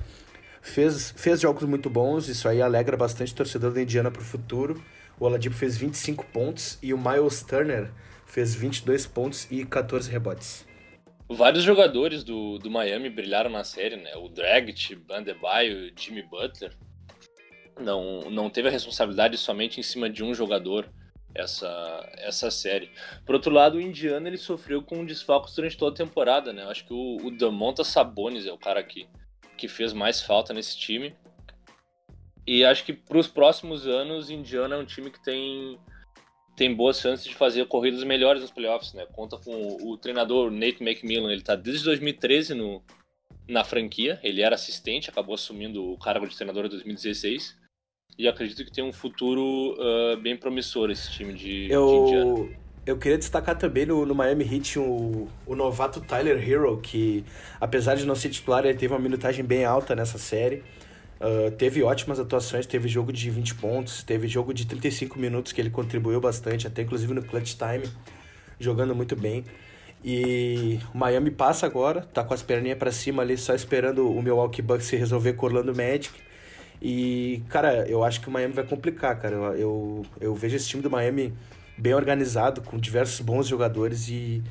fez, 0.59 1.13
fez 1.15 1.39
jogos 1.39 1.63
muito 1.63 1.89
bons, 1.89 2.27
isso 2.27 2.49
aí 2.49 2.61
alegra 2.61 2.97
bastante 2.97 3.31
o 3.31 3.35
torcedor 3.35 3.71
da 3.71 3.81
Indiana 3.81 4.11
para 4.11 4.21
o 4.21 4.25
futuro. 4.25 4.81
O 5.19 5.25
Oladipo 5.25 5.55
fez 5.55 5.77
25 5.77 6.25
pontos 6.25 6.77
e 6.81 6.93
o 6.93 6.97
Miles 6.97 7.41
Turner 7.41 7.89
fez 8.25 8.53
22 8.53 9.05
pontos 9.05 9.47
e 9.49 9.63
14 9.63 10.11
rebotes. 10.11 10.66
Vários 11.29 11.63
jogadores 11.63 12.23
do, 12.23 12.57
do 12.57 12.71
Miami 12.71 13.09
brilharam 13.09 13.49
na 13.49 13.63
série, 13.63 13.97
né? 13.97 14.15
O 14.15 14.29
Dragic, 14.29 14.95
Bandebaio, 14.95 15.91
Jimmy 15.97 16.21
Butler. 16.21 16.73
Não, 17.79 18.21
não 18.31 18.49
teve 18.49 18.69
a 18.69 18.71
responsabilidade 18.71 19.37
somente 19.37 19.79
em 19.79 19.83
cima 19.83 20.09
de 20.09 20.23
um 20.23 20.33
jogador 20.33 20.89
essa, 21.35 22.09
essa 22.17 22.49
série. 22.49 22.89
Por 23.25 23.35
outro 23.35 23.51
lado, 23.51 23.77
o 23.77 23.81
Indiana 23.81 24.27
ele 24.27 24.37
sofreu 24.37 24.81
com 24.81 25.05
desfalques 25.05 25.53
durante 25.53 25.77
toda 25.77 25.91
a 25.91 26.05
temporada, 26.05 26.53
né? 26.53 26.63
Eu 26.63 26.69
acho 26.69 26.85
que 26.85 26.93
o, 26.93 27.17
o 27.17 27.31
Damonta 27.31 27.83
Sabonis 27.83 28.47
é 28.47 28.51
o 28.51 28.57
cara 28.57 28.81
que, 28.81 29.07
que 29.57 29.67
fez 29.67 29.93
mais 29.93 30.21
falta 30.21 30.53
nesse 30.53 30.77
time. 30.77 31.15
E 32.45 32.63
acho 32.63 32.85
que 32.85 32.93
para 32.93 33.17
os 33.17 33.27
próximos 33.27 33.85
anos, 33.85 34.29
Indiana 34.29 34.75
é 34.75 34.79
um 34.79 34.85
time 34.85 35.11
que 35.11 35.21
tem 35.21 35.77
tem 36.57 36.73
boas 36.73 36.99
chances 36.99 37.23
de 37.23 37.35
fazer 37.35 37.67
corridas 37.67 38.03
melhores 38.03 38.41
nos 38.41 38.49
playoffs, 38.49 38.91
né? 38.93 39.05
Conta 39.13 39.37
com 39.37 39.51
o, 39.51 39.91
o 39.91 39.97
treinador 39.97 40.49
Nate 40.49 40.83
McMillan, 40.83 41.31
ele 41.31 41.43
tá 41.43 41.55
desde 41.55 41.85
2013 41.85 42.55
no, 42.55 42.81
na 43.47 43.63
franquia, 43.63 44.19
ele 44.23 44.41
era 44.41 44.55
assistente, 44.55 45.07
acabou 45.07 45.35
assumindo 45.35 45.91
o 45.93 45.97
cargo 45.99 46.27
de 46.27 46.35
treinador 46.35 46.65
em 46.65 46.69
2016. 46.69 47.55
E 48.17 48.27
acredito 48.27 48.65
que 48.65 48.71
tem 48.71 48.83
um 48.83 48.91
futuro 48.91 49.75
uh, 49.77 50.17
bem 50.17 50.35
promissor 50.35 50.89
esse 50.89 51.11
time 51.11 51.31
de, 51.31 51.71
eu, 51.71 51.85
de 51.85 51.93
Indiana. 51.93 52.57
Eu 52.87 52.97
queria 52.97 53.19
destacar 53.19 53.55
também 53.55 53.85
no, 53.85 54.03
no 54.07 54.15
Miami 54.15 54.43
Heat 54.43 54.79
o, 54.79 55.27
o 55.45 55.55
novato 55.55 56.01
Tyler 56.01 56.37
Hero, 56.37 56.81
que 56.81 57.23
apesar 57.61 57.93
de 57.93 58.05
não 58.07 58.15
ser 58.15 58.29
titular, 58.29 58.65
ele 58.65 58.75
teve 58.75 58.91
uma 58.91 58.99
minutagem 58.99 59.45
bem 59.45 59.63
alta 59.63 59.95
nessa 59.95 60.17
série. 60.17 60.63
Uh, 61.19 61.49
teve 61.51 61.81
ótimas 61.81 62.19
atuações, 62.19 62.65
teve 62.65 62.87
jogo 62.87 63.11
de 63.11 63.29
20 63.29 63.55
pontos, 63.55 64.03
teve 64.03 64.27
jogo 64.27 64.53
de 64.53 64.67
35 64.67 65.17
minutos 65.17 65.51
que 65.51 65.59
ele 65.59 65.69
contribuiu 65.69 66.21
bastante, 66.21 66.67
até 66.67 66.83
inclusive 66.83 67.13
no 67.13 67.23
clutch 67.23 67.55
time, 67.55 67.89
jogando 68.59 68.93
muito 68.95 69.15
bem. 69.15 69.43
E 70.03 70.79
o 70.93 70.97
Miami 70.97 71.31
passa 71.31 71.65
agora, 71.65 72.01
tá 72.01 72.23
com 72.23 72.33
as 72.33 72.43
perninhas 72.43 72.77
para 72.77 72.91
cima 72.91 73.23
ali, 73.23 73.35
só 73.37 73.55
esperando 73.55 74.09
o 74.09 74.21
Milwaukee 74.21 74.61
Bucks 74.61 74.85
se 74.85 74.95
resolver 74.95 75.33
com 75.33 75.45
o 75.45 75.49
Orlando 75.49 75.75
Magic. 75.75 76.13
E, 76.79 77.41
cara, 77.49 77.87
eu 77.89 78.03
acho 78.03 78.21
que 78.21 78.27
o 78.27 78.31
Miami 78.31 78.53
vai 78.53 78.63
complicar, 78.63 79.19
cara. 79.19 79.35
Eu, 79.35 79.55
eu, 79.55 80.05
eu 80.21 80.35
vejo 80.35 80.55
esse 80.55 80.67
time 80.67 80.83
do 80.83 80.89
Miami 80.89 81.33
bem 81.77 81.93
organizado, 81.93 82.61
com 82.61 82.77
diversos 82.77 83.21
bons 83.21 83.47
jogadores 83.47 84.07
e, 84.09 84.43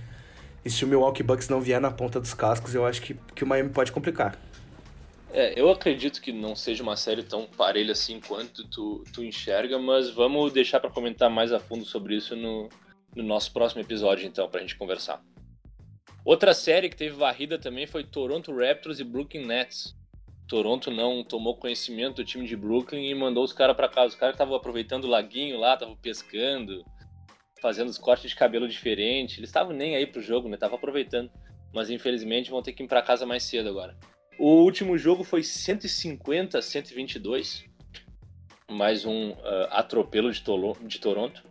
e 0.65 0.71
se 0.71 0.85
o 0.85 0.89
Milwaukee 0.89 1.23
Bucks 1.23 1.49
não 1.49 1.61
vier 1.61 1.81
na 1.81 1.91
ponta 1.91 2.21
dos 2.21 2.35
cascos, 2.35 2.75
eu 2.75 2.85
acho 2.85 3.01
que, 3.03 3.17
que 3.35 3.45
o 3.45 3.47
Miami 3.47 3.71
pode 3.71 3.93
complicar. 3.93 4.37
É, 5.37 5.53
eu 5.55 5.71
acredito 5.71 6.23
que 6.23 6.33
não 6.33 6.57
seja 6.57 6.83
uma 6.83 6.97
série 6.97 7.23
tão 7.23 7.45
parelha 7.45 7.93
assim 7.93 8.19
quanto 8.19 8.67
tu, 8.71 9.05
tu 9.13 9.23
enxerga, 9.23 9.79
mas 9.79 10.09
vamos 10.09 10.51
deixar 10.51 10.81
para 10.81 10.89
comentar 10.89 11.29
mais 11.29 11.53
a 11.53 11.61
fundo 11.61 11.85
sobre 11.85 12.17
isso 12.17 12.35
no, 12.35 12.71
no 13.15 13.23
nosso 13.23 13.53
próximo 13.53 13.83
episódio, 13.83 14.27
então, 14.27 14.49
para 14.49 14.61
a 14.61 14.63
gente 14.63 14.79
conversar. 14.79 15.23
Outra 16.25 16.55
série 16.55 16.89
que 16.89 16.97
teve 16.97 17.15
varrida 17.15 17.59
também 17.59 17.87
foi 17.87 18.03
Toronto 18.03 18.51
Raptors 18.51 18.99
e 18.99 19.05
Brooklyn 19.05 19.45
Nets. 19.45 19.95
Toronto 20.49 20.91
não 20.91 21.23
tomou 21.23 21.59
conhecimento 21.59 22.17
do 22.17 22.25
time 22.25 22.47
de 22.47 22.57
Brooklyn 22.57 23.07
e 23.07 23.15
mandou 23.15 23.45
os 23.45 23.53
caras 23.53 23.77
para 23.77 23.91
casa. 23.91 24.15
Os 24.15 24.15
caras 24.15 24.37
estavam 24.37 24.55
aproveitando 24.55 25.05
o 25.05 25.09
laguinho 25.09 25.59
lá, 25.61 25.75
estavam 25.75 25.97
pescando, 25.97 26.83
fazendo 27.61 27.91
os 27.91 27.99
cortes 27.99 28.31
de 28.31 28.37
cabelo 28.37 28.67
diferentes. 28.67 29.37
Eles 29.37 29.51
estavam 29.51 29.75
nem 29.75 29.97
aí 29.97 30.07
pro 30.07 30.23
jogo, 30.23 30.49
né? 30.49 30.55
Estavam 30.55 30.79
aproveitando. 30.79 31.31
Mas 31.75 31.91
infelizmente 31.91 32.51
vão 32.51 32.63
ter 32.63 32.73
que 32.73 32.83
ir 32.83 32.89
para 32.89 33.03
casa 33.03 33.27
mais 33.27 33.43
cedo 33.43 33.69
agora. 33.69 33.95
O 34.39 34.63
último 34.63 34.99
jogo 34.99 35.25
foi 35.25 35.43
150 35.43 36.59
a 36.59 36.63
122. 36.63 37.65
Mais 38.71 39.07
um 39.07 39.31
uh, 39.31 39.37
atropelo 39.71 40.31
de, 40.31 40.43
Tolo, 40.43 40.77
de 40.83 40.99
Toronto. 40.99 41.43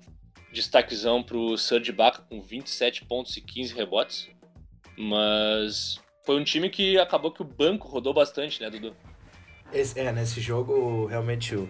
Destaquezão 0.52 1.24
pro 1.24 1.58
Serge 1.58 1.90
Ibaka 1.90 2.22
com 2.30 2.42
27 2.42 3.06
pontos 3.06 3.36
e 3.38 3.42
15 3.42 3.74
rebotes. 3.74 4.30
Mas 4.96 6.00
foi 6.24 6.40
um 6.40 6.44
time 6.44 6.70
que 6.70 6.98
acabou 7.00 7.32
que 7.32 7.42
o 7.42 7.46
banco 7.46 7.88
rodou 7.88 8.14
bastante, 8.14 8.62
né, 8.62 8.70
Dudu? 8.70 8.96
Esse, 9.74 10.00
é, 10.00 10.12
nesse 10.12 10.40
jogo, 10.40 11.08
realmente, 11.08 11.56
o, 11.56 11.68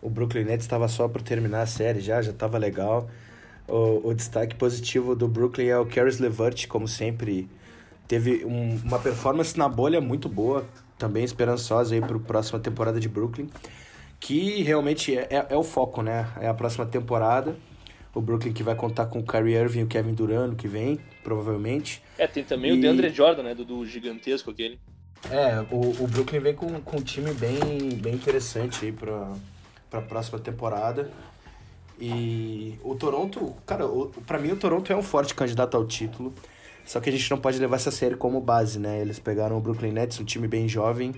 o 0.00 0.08
Brooklyn 0.08 0.44
Nets 0.44 0.64
estava 0.64 0.88
só 0.88 1.06
por 1.06 1.20
terminar 1.20 1.60
a 1.60 1.66
série 1.66 2.00
já, 2.00 2.22
já 2.22 2.30
estava 2.30 2.56
legal. 2.56 3.10
o, 3.68 4.08
o 4.08 4.14
destaque 4.14 4.54
positivo 4.54 5.14
do 5.14 5.28
Brooklyn 5.28 5.66
é 5.66 5.78
o 5.78 5.84
Caris 5.84 6.18
LeVert, 6.18 6.66
como 6.68 6.88
sempre. 6.88 7.50
Teve 8.06 8.44
um, 8.44 8.78
uma 8.84 8.98
performance 8.98 9.56
na 9.58 9.68
bolha 9.68 10.00
muito 10.00 10.28
boa, 10.28 10.66
também 10.98 11.24
esperançosa 11.24 11.94
aí 11.94 12.00
para 12.00 12.16
a 12.16 12.20
próxima 12.20 12.58
temporada 12.58 13.00
de 13.00 13.08
Brooklyn, 13.08 13.48
que 14.20 14.62
realmente 14.62 15.16
é, 15.16 15.26
é, 15.30 15.46
é, 15.50 15.56
o 15.56 15.62
foco, 15.62 16.02
né? 16.02 16.28
É 16.40 16.48
a 16.48 16.54
próxima 16.54 16.86
temporada. 16.86 17.56
O 18.14 18.20
Brooklyn 18.20 18.52
que 18.52 18.62
vai 18.62 18.74
contar 18.74 19.06
com 19.06 19.18
o 19.18 19.24
Kyrie 19.24 19.54
Irving 19.54 19.80
e 19.80 19.82
o 19.84 19.86
Kevin 19.86 20.14
Durant 20.14 20.54
que 20.54 20.68
vem, 20.68 21.00
provavelmente. 21.22 22.02
É, 22.16 22.26
tem 22.26 22.44
também 22.44 22.70
e... 22.70 22.78
o 22.78 22.80
DeAndre 22.80 23.10
Jordan, 23.10 23.42
né? 23.42 23.54
Do, 23.54 23.64
do 23.64 23.84
gigantesco 23.86 24.50
aquele. 24.50 24.78
É, 25.30 25.60
o, 25.70 26.04
o 26.04 26.06
Brooklyn 26.06 26.40
vem 26.40 26.54
com, 26.54 26.80
com 26.82 26.98
um 26.98 27.02
time 27.02 27.32
bem, 27.32 27.58
bem 27.96 28.14
interessante 28.14 28.84
aí 28.84 28.92
para 28.92 29.32
a 29.92 30.00
próxima 30.02 30.38
temporada. 30.38 31.10
E 31.98 32.78
o 32.82 32.94
Toronto, 32.94 33.54
cara, 33.64 33.84
para 34.26 34.38
mim 34.38 34.52
o 34.52 34.56
Toronto 34.56 34.92
é 34.92 34.96
um 34.96 35.02
forte 35.02 35.34
candidato 35.34 35.76
ao 35.76 35.86
título. 35.86 36.34
Só 36.84 37.00
que 37.00 37.08
a 37.08 37.12
gente 37.12 37.30
não 37.30 37.38
pode 37.38 37.58
levar 37.58 37.76
essa 37.76 37.90
série 37.90 38.14
como 38.14 38.40
base, 38.40 38.78
né? 38.78 39.00
Eles 39.00 39.18
pegaram 39.18 39.56
o 39.56 39.60
Brooklyn 39.60 39.92
Nets, 39.92 40.20
um 40.20 40.24
time 40.24 40.46
bem 40.46 40.68
jovem, 40.68 41.14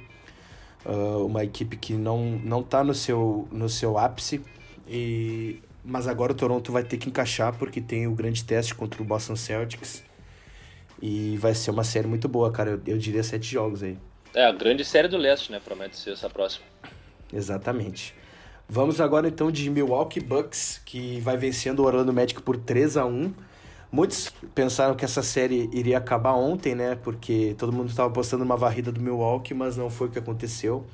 uh, 0.85 1.27
uma 1.27 1.43
equipe 1.43 1.77
que 1.77 1.95
não, 1.95 2.41
não 2.45 2.63
tá 2.63 2.85
no 2.85 2.95
seu, 2.95 3.49
no 3.51 3.69
seu 3.69 3.99
ápice. 3.99 4.41
E... 4.89 5.61
Mas 5.85 6.09
agora 6.09 6.33
o 6.33 6.35
Toronto 6.35 6.73
vai 6.73 6.83
ter 6.83 6.97
que 6.97 7.09
encaixar 7.09 7.57
porque 7.57 7.81
tem 7.81 8.07
o 8.07 8.13
grande 8.13 8.45
teste 8.45 8.75
contra 8.75 9.01
o 9.03 9.05
Boston 9.05 9.37
Celtics. 9.37 10.03
E 11.01 11.37
vai 11.39 11.55
ser 11.55 11.71
uma 11.71 11.85
série 11.85 12.07
muito 12.07 12.29
boa, 12.29 12.51
cara. 12.51 12.71
Eu, 12.71 12.81
eu 12.87 12.99
diria 12.99 13.23
sete 13.23 13.47
jogos 13.47 13.83
aí. 13.83 13.99
É, 14.35 14.45
a 14.45 14.53
grande 14.53 14.85
série 14.85 15.09
do 15.09 15.17
leste, 15.17 15.53
né? 15.53 15.61
Promete 15.65 15.97
ser 15.97 16.13
essa 16.13 16.29
próxima. 16.29 16.65
Exatamente. 17.33 18.15
Vamos 18.69 19.01
agora 19.01 19.29
então 19.29 19.51
de 19.51 19.71
Milwaukee 19.71 20.21
Bucks, 20.21 20.81
que 20.85 21.21
vai 21.21 21.37
vencendo 21.37 21.81
o 21.81 21.85
Orlando 21.85 22.13
Magic 22.13 22.43
por 22.43 22.57
3 22.57 22.97
a 22.97 23.07
1 23.07 23.33
Muitos 23.91 24.31
pensaram 24.55 24.95
que 24.95 25.05
essa 25.05 25.23
série 25.23 25.71
iria 25.73 25.99
acabar 25.99 26.35
ontem, 26.35 26.75
né? 26.75 26.97
Porque 26.97 27.55
todo 27.57 27.73
mundo 27.73 27.89
estava 27.89 28.09
apostando 28.09 28.45
uma 28.45 28.57
varrida 28.57 28.91
do 28.91 29.01
Milwaukee, 29.01 29.55
mas 29.55 29.77
não 29.77 29.89
foi 29.89 30.09
o 30.09 30.11
que 30.11 30.19
aconteceu. 30.19 30.85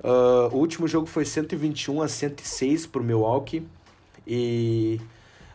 Uh, 0.00 0.54
o 0.54 0.58
último 0.58 0.86
jogo 0.88 1.06
foi 1.06 1.24
121 1.24 2.00
a 2.02 2.08
106 2.08 2.86
para 2.86 3.00
o 3.00 3.04
Milwaukee. 3.04 3.66
E 4.26 5.00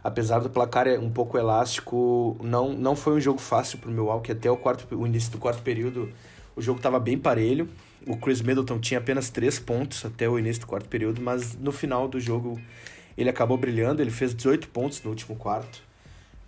apesar 0.03 0.39
do 0.39 0.49
placar 0.49 0.87
um 0.99 1.09
pouco 1.09 1.37
elástico, 1.37 2.37
não, 2.41 2.73
não 2.73 2.95
foi 2.95 3.13
um 3.13 3.19
jogo 3.19 3.39
fácil 3.39 3.79
para 3.79 3.89
o 3.89 3.93
Milwaukee. 3.93 4.31
Até 4.31 4.49
o, 4.49 4.57
quarto, 4.57 4.87
o 4.95 5.05
início 5.05 5.31
do 5.31 5.37
quarto 5.37 5.61
período, 5.61 6.11
o 6.55 6.61
jogo 6.61 6.77
estava 6.77 6.99
bem 6.99 7.17
parelho. 7.17 7.67
O 8.07 8.17
Chris 8.17 8.41
Middleton 8.41 8.79
tinha 8.79 8.99
apenas 8.99 9.29
três 9.29 9.59
pontos 9.59 10.05
até 10.05 10.27
o 10.27 10.39
início 10.39 10.61
do 10.61 10.67
quarto 10.67 10.89
período, 10.89 11.21
mas 11.21 11.55
no 11.55 11.71
final 11.71 12.07
do 12.07 12.19
jogo 12.19 12.59
ele 13.17 13.29
acabou 13.29 13.57
brilhando. 13.57 14.01
Ele 14.01 14.11
fez 14.11 14.33
18 14.33 14.69
pontos 14.69 15.03
no 15.03 15.09
último 15.11 15.35
quarto. 15.35 15.83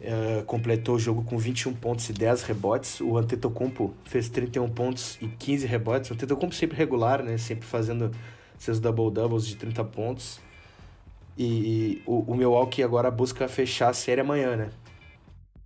Uh, 0.04 0.44
completou 0.44 0.96
o 0.96 1.00
jogo 1.00 1.24
com 1.24 1.38
21 1.38 1.74
pontos 1.76 2.10
e 2.10 2.14
10 2.14 2.44
rebotes. 2.44 3.00
O 3.00 3.18
Antetokounmpo 3.18 3.94
fez 4.04 4.28
31 4.28 4.70
pontos 4.70 5.18
e 5.22 5.28
15 5.28 5.66
rebotes. 5.66 6.12
O 6.12 6.14
Antetokounmpo 6.14 6.54
sempre 6.54 6.78
regular, 6.78 7.24
né? 7.24 7.38
Sempre 7.38 7.66
fazendo 7.66 8.12
seus 8.58 8.82
double-doubles 8.82 9.48
de 9.48 9.56
30 9.56 9.82
pontos. 9.86 10.42
E, 11.38 11.46
e 11.46 12.02
o, 12.06 12.20
o 12.32 12.36
Milwaukee 12.36 12.84
agora 12.84 13.10
busca 13.10 13.48
fechar 13.48 13.90
a 13.90 13.94
série 13.94 14.20
amanhã, 14.20 14.58
né? 14.58 14.72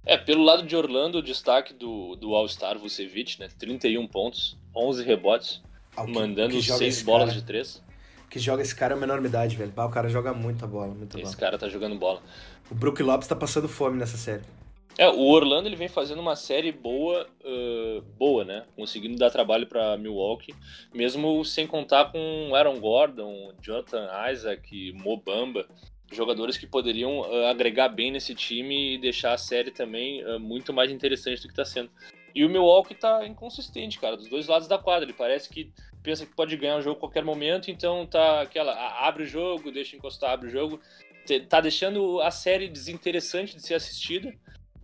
É, 0.06 0.18
pelo 0.18 0.44
lado 0.44 0.66
de 0.66 0.76
Orlando, 0.76 1.18
o 1.18 1.22
destaque 1.22 1.74
do, 1.74 2.16
do 2.16 2.34
All-Star 2.34 2.78
Vucevic, 2.78 3.40
né? 3.40 3.50
31 3.58 4.08
pontos, 4.08 4.58
11 4.76 5.04
rebotes. 5.04 5.62
Que, 5.96 6.12
mandando 6.12 6.62
seis 6.62 7.02
bolas 7.02 7.30
cara, 7.30 7.40
de 7.42 7.46
três. 7.46 7.84
Que 8.30 8.40
joga 8.40 8.62
esse 8.62 8.76
cara 8.76 8.94
é 8.94 8.98
uma 8.98 9.06
enormidade, 9.06 9.56
velho. 9.56 9.72
o 9.76 9.90
cara 9.90 10.10
joga 10.10 10.34
muita 10.34 10.68
bola, 10.68 10.94
muita 10.94 11.18
esse 11.18 11.24
bola. 11.24 11.38
cara 11.38 11.58
tá 11.58 11.70
jogando 11.70 11.96
bola. 11.96 12.22
O 12.70 12.76
Brook 12.76 13.02
Lopes 13.02 13.28
tá 13.28 13.36
passando 13.36 13.70
fome 13.70 13.98
nessa 13.98 14.18
série. 14.18 14.44
É, 14.98 15.08
o 15.08 15.28
Orlando 15.28 15.70
ele 15.70 15.76
vem 15.76 15.88
fazendo 15.88 16.20
uma 16.20 16.36
série 16.36 16.72
boa, 16.72 17.28
uh, 17.46 18.02
boa, 18.18 18.44
né? 18.44 18.66
Conseguindo 18.76 19.16
dar 19.16 19.30
trabalho 19.30 19.68
para 19.68 19.96
Milwaukee, 19.96 20.56
mesmo 20.92 21.46
sem 21.46 21.68
contar 21.68 22.06
com 22.12 22.56
Aaron 22.56 22.80
Gordon, 22.80 23.54
Jonathan 23.62 24.10
Isaac, 24.32 24.92
Mobamba, 24.94 25.68
jogadores 26.12 26.58
que 26.58 26.66
poderiam 26.66 27.20
uh, 27.20 27.46
agregar 27.46 27.90
bem 27.90 28.12
nesse 28.12 28.34
time 28.34 28.96
e 28.96 28.98
deixar 28.98 29.34
a 29.34 29.38
série 29.38 29.70
também 29.70 30.26
uh, 30.26 30.40
muito 30.40 30.74
mais 30.74 30.90
interessante 30.90 31.44
do 31.44 31.48
que 31.48 31.54
está 31.54 31.66
sendo. 31.66 31.92
E 32.34 32.44
o 32.44 32.50
Milwaukee 32.50 32.96
tá 32.96 33.26
inconsistente, 33.28 34.00
cara, 34.00 34.18
dos 34.18 34.30
dois 34.30 34.48
lados 34.48 34.68
da 34.68 34.80
quadra. 34.80 35.06
Ele 35.06 35.14
parece 35.14 35.48
que 35.48 35.72
pensa 36.08 36.26
que 36.26 36.34
pode 36.34 36.56
ganhar 36.56 36.78
o 36.78 36.82
jogo 36.82 36.96
a 36.96 37.00
qualquer 37.02 37.26
momento, 37.26 37.70
então 37.70 38.06
tá 38.06 38.42
aquela. 38.42 38.74
abre 39.06 39.24
o 39.24 39.28
jogo, 39.28 39.70
deixa 39.70 39.98
encostar, 39.98 40.32
abre 40.32 40.48
o 40.48 40.50
jogo. 40.50 40.80
Tá 41.50 41.60
deixando 41.60 42.22
a 42.22 42.32
série 42.32 42.70
desinteressante 42.70 43.58
de 43.58 43.62
ser 43.62 43.74
assistida. 43.74 44.34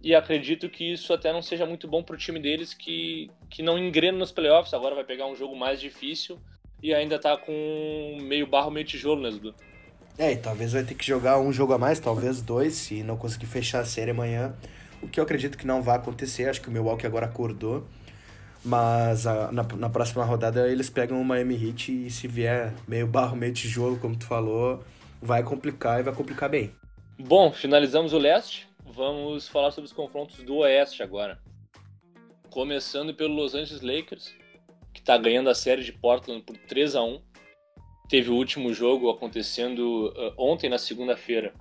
E 0.01 0.13
acredito 0.13 0.67
que 0.67 0.91
isso 0.91 1.13
até 1.13 1.31
não 1.31 1.41
seja 1.41 1.65
muito 1.65 1.87
bom 1.87 2.03
pro 2.03 2.17
time 2.17 2.41
deles, 2.41 2.73
que, 2.73 3.31
que 3.49 3.63
não 3.63 3.79
engrena 3.79 4.17
nos 4.17 4.33
playoffs. 4.33 4.73
Agora 4.73 4.93
vai 4.93 5.05
pegar 5.05 5.25
um 5.27 5.33
jogo 5.33 5.55
mais 5.55 5.79
difícil 5.79 6.37
e 6.81 6.93
ainda 6.93 7.17
tá 7.17 7.37
com 7.37 8.17
meio 8.21 8.45
barro, 8.45 8.69
meio 8.69 8.85
tijolo, 8.85 9.21
né, 9.21 9.29
Dudu? 9.31 9.55
É, 10.17 10.33
e 10.33 10.35
talvez 10.35 10.73
vai 10.73 10.83
ter 10.83 10.95
que 10.95 11.05
jogar 11.05 11.39
um 11.39 11.53
jogo 11.53 11.71
a 11.71 11.77
mais, 11.77 12.01
talvez 12.01 12.41
dois, 12.41 12.73
se 12.73 13.01
não 13.01 13.15
conseguir 13.15 13.45
fechar 13.45 13.79
a 13.79 13.85
série 13.85 14.11
amanhã. 14.11 14.53
O 15.01 15.07
que 15.07 15.21
eu 15.21 15.23
acredito 15.23 15.57
que 15.57 15.65
não 15.65 15.81
vai 15.81 15.95
acontecer. 15.95 16.49
Acho 16.49 16.59
que 16.59 16.67
o 16.67 16.71
Milwaukee 16.71 17.07
agora 17.07 17.27
acordou. 17.27 17.87
Mas 18.63 19.27
a, 19.27 19.51
na, 19.51 19.63
na 19.63 19.89
próxima 19.89 20.23
rodada 20.23 20.69
eles 20.69 20.89
pegam 20.89 21.21
o 21.21 21.25
Miami 21.25 21.55
Heat 21.55 22.07
e 22.07 22.09
se 22.09 22.27
vier 22.27 22.73
meio 22.87 23.05
barro, 23.05 23.35
meio 23.35 23.53
tijolo, 23.53 23.99
como 23.99 24.15
tu 24.15 24.25
falou, 24.25 24.83
vai 25.21 25.43
complicar 25.43 25.99
e 25.99 26.03
vai 26.03 26.13
complicar 26.13 26.49
bem. 26.49 26.73
Bom, 27.19 27.51
finalizamos 27.51 28.13
o 28.13 28.17
leste. 28.17 28.67
Vamos 28.85 29.47
falar 29.47 29.71
sobre 29.71 29.87
os 29.87 29.93
confrontos 29.93 30.37
do 30.43 30.57
oeste 30.57 31.03
agora. 31.03 31.39
Começando 32.49 33.13
pelo 33.13 33.33
Los 33.33 33.55
Angeles 33.55 33.81
Lakers, 33.81 34.33
que 34.93 34.99
está 34.99 35.17
ganhando 35.17 35.49
a 35.49 35.55
série 35.55 35.83
de 35.83 35.91
Portland 35.91 36.43
por 36.43 36.55
3 36.57 36.95
a 36.95 37.03
1 37.03 37.21
Teve 38.13 38.29
o 38.29 38.35
último 38.35 38.73
jogo 38.73 39.09
acontecendo 39.09 40.13
uh, 40.15 40.33
ontem, 40.37 40.69
na 40.69 40.77
segunda-feira. 40.77 41.53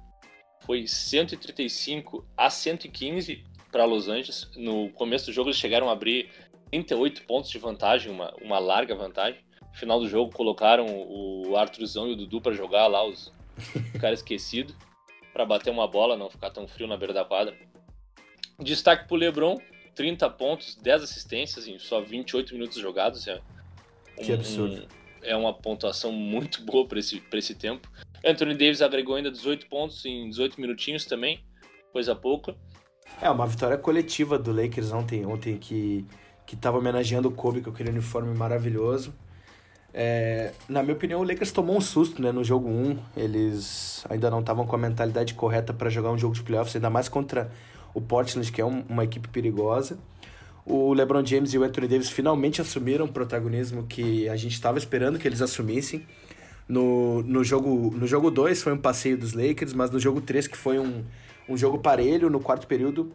Foi 0.67 0.87
135 0.87 2.27
a 2.37 2.51
115 2.51 3.45
para 3.71 3.85
Los 3.85 4.09
Angeles. 4.09 4.51
No 4.57 4.91
começo 4.91 5.27
do 5.27 5.33
jogo 5.33 5.49
eles 5.49 5.59
chegaram 5.59 5.89
a 5.89 5.93
abrir 5.93 6.29
38 6.73 7.25
pontos 7.27 7.51
de 7.51 7.59
vantagem, 7.59 8.11
uma, 8.11 8.35
uma 8.41 8.59
larga 8.59 8.95
vantagem. 8.95 9.41
No 9.61 9.79
final 9.79 10.01
do 10.01 10.09
jogo 10.09 10.33
colocaram 10.33 10.87
o 10.87 11.57
Arthurzão 11.57 12.09
e 12.09 12.13
o 12.13 12.17
Dudu 12.17 12.41
para 12.41 12.53
jogar 12.53 12.87
lá, 12.87 13.07
os 13.07 13.31
cara 14.01 14.15
esquecido, 14.15 14.75
para 15.33 15.45
bater 15.45 15.71
uma 15.71 15.87
bola, 15.87 16.17
não 16.17 16.31
ficar 16.31 16.51
tão 16.51 16.67
frio 16.67 16.89
na 16.89 16.97
beira 16.97 17.13
da 17.13 17.25
quadra. 17.25 17.55
Destaque 18.59 19.07
pro 19.07 19.17
LeBron, 19.17 19.59
30 19.95 20.31
pontos, 20.31 20.75
10 20.77 21.03
assistências 21.03 21.69
em 21.69 21.79
só 21.79 22.01
28 22.01 22.55
minutos 22.55 22.79
jogados. 22.79 23.29
É 23.29 23.41
um, 24.19 24.23
que 24.23 24.33
absurdo. 24.33 24.89
É 25.23 25.37
uma 25.37 25.53
pontuação 25.53 26.11
muito 26.11 26.63
boa 26.63 26.87
para 26.87 26.99
esse, 26.99 27.23
esse 27.35 27.55
tempo. 27.55 27.89
Anthony 28.25 28.55
Davis 28.55 28.81
agregou 28.81 29.17
ainda 29.17 29.31
18 29.31 29.69
pontos 29.69 30.05
em 30.07 30.29
18 30.31 30.61
minutinhos 30.61 31.05
também, 31.05 31.45
coisa 31.93 32.15
pouca. 32.15 32.57
É, 33.21 33.29
uma 33.29 33.47
vitória 33.47 33.77
coletiva 33.77 34.39
do 34.39 34.53
Lakers 34.53 34.93
ontem, 34.93 35.27
ontem 35.27 35.59
que 35.59 36.07
que 36.53 36.57
estava 36.57 36.77
homenageando 36.77 37.29
o 37.29 37.33
Kobe 37.33 37.63
com 37.63 37.71
aquele 37.71 37.89
uniforme 37.89 38.37
maravilhoso. 38.37 39.15
É, 39.95 40.53
na 40.69 40.83
minha 40.83 40.95
opinião, 40.95 41.21
o 41.21 41.25
Lakers 41.25 41.51
tomou 41.51 41.75
um 41.75 41.81
susto 41.81 42.21
né, 42.21 42.31
no 42.31 42.45
jogo 42.45 42.69
1. 42.69 42.99
Eles 43.17 44.05
ainda 44.11 44.31
não 44.31 44.41
estavam 44.41 44.67
com 44.67 44.77
a 44.77 44.79
mentalidade 44.79 45.33
correta 45.33 45.73
para 45.73 45.89
jogar 45.89 46.11
um 46.11 46.19
jogo 46.19 46.35
de 46.35 46.43
playoffs, 46.43 46.77
ainda 46.77 46.91
mais 46.91 47.09
contra 47.09 47.51
o 47.95 48.03
Portland, 48.03 48.53
que 48.53 48.61
é 48.61 48.67
um, 48.67 48.85
uma 48.87 49.03
equipe 49.03 49.29
perigosa. 49.29 49.99
O 50.67 50.93
LeBron 50.93 51.25
James 51.25 51.55
e 51.55 51.59
o 51.59 51.65
Anthony 51.65 51.89
Davis 51.89 52.11
finalmente 52.11 52.61
assumiram 52.61 53.07
o 53.07 53.09
protagonismo 53.09 53.85
que 53.85 54.29
a 54.29 54.37
gente 54.37 54.53
estava 54.53 54.77
esperando 54.77 55.19
que 55.19 55.27
eles 55.27 55.41
assumissem. 55.41 56.07
No, 56.69 57.23
no 57.23 57.43
jogo 57.43 57.97
no 57.97 58.07
jogo 58.07 58.31
2 58.31 58.63
foi 58.63 58.75
um 58.75 58.79
passeio 58.79 59.17
dos 59.17 59.33
Lakers, 59.33 59.73
mas 59.73 59.91
no 59.91 59.99
jogo 59.99 60.21
3, 60.21 60.49
que 60.49 60.57
foi 60.57 60.79
um, 60.79 61.03
um 61.49 61.57
jogo 61.57 61.79
parelho, 61.79 62.29
no 62.29 62.41
quarto 62.41 62.67
período, 62.67 63.11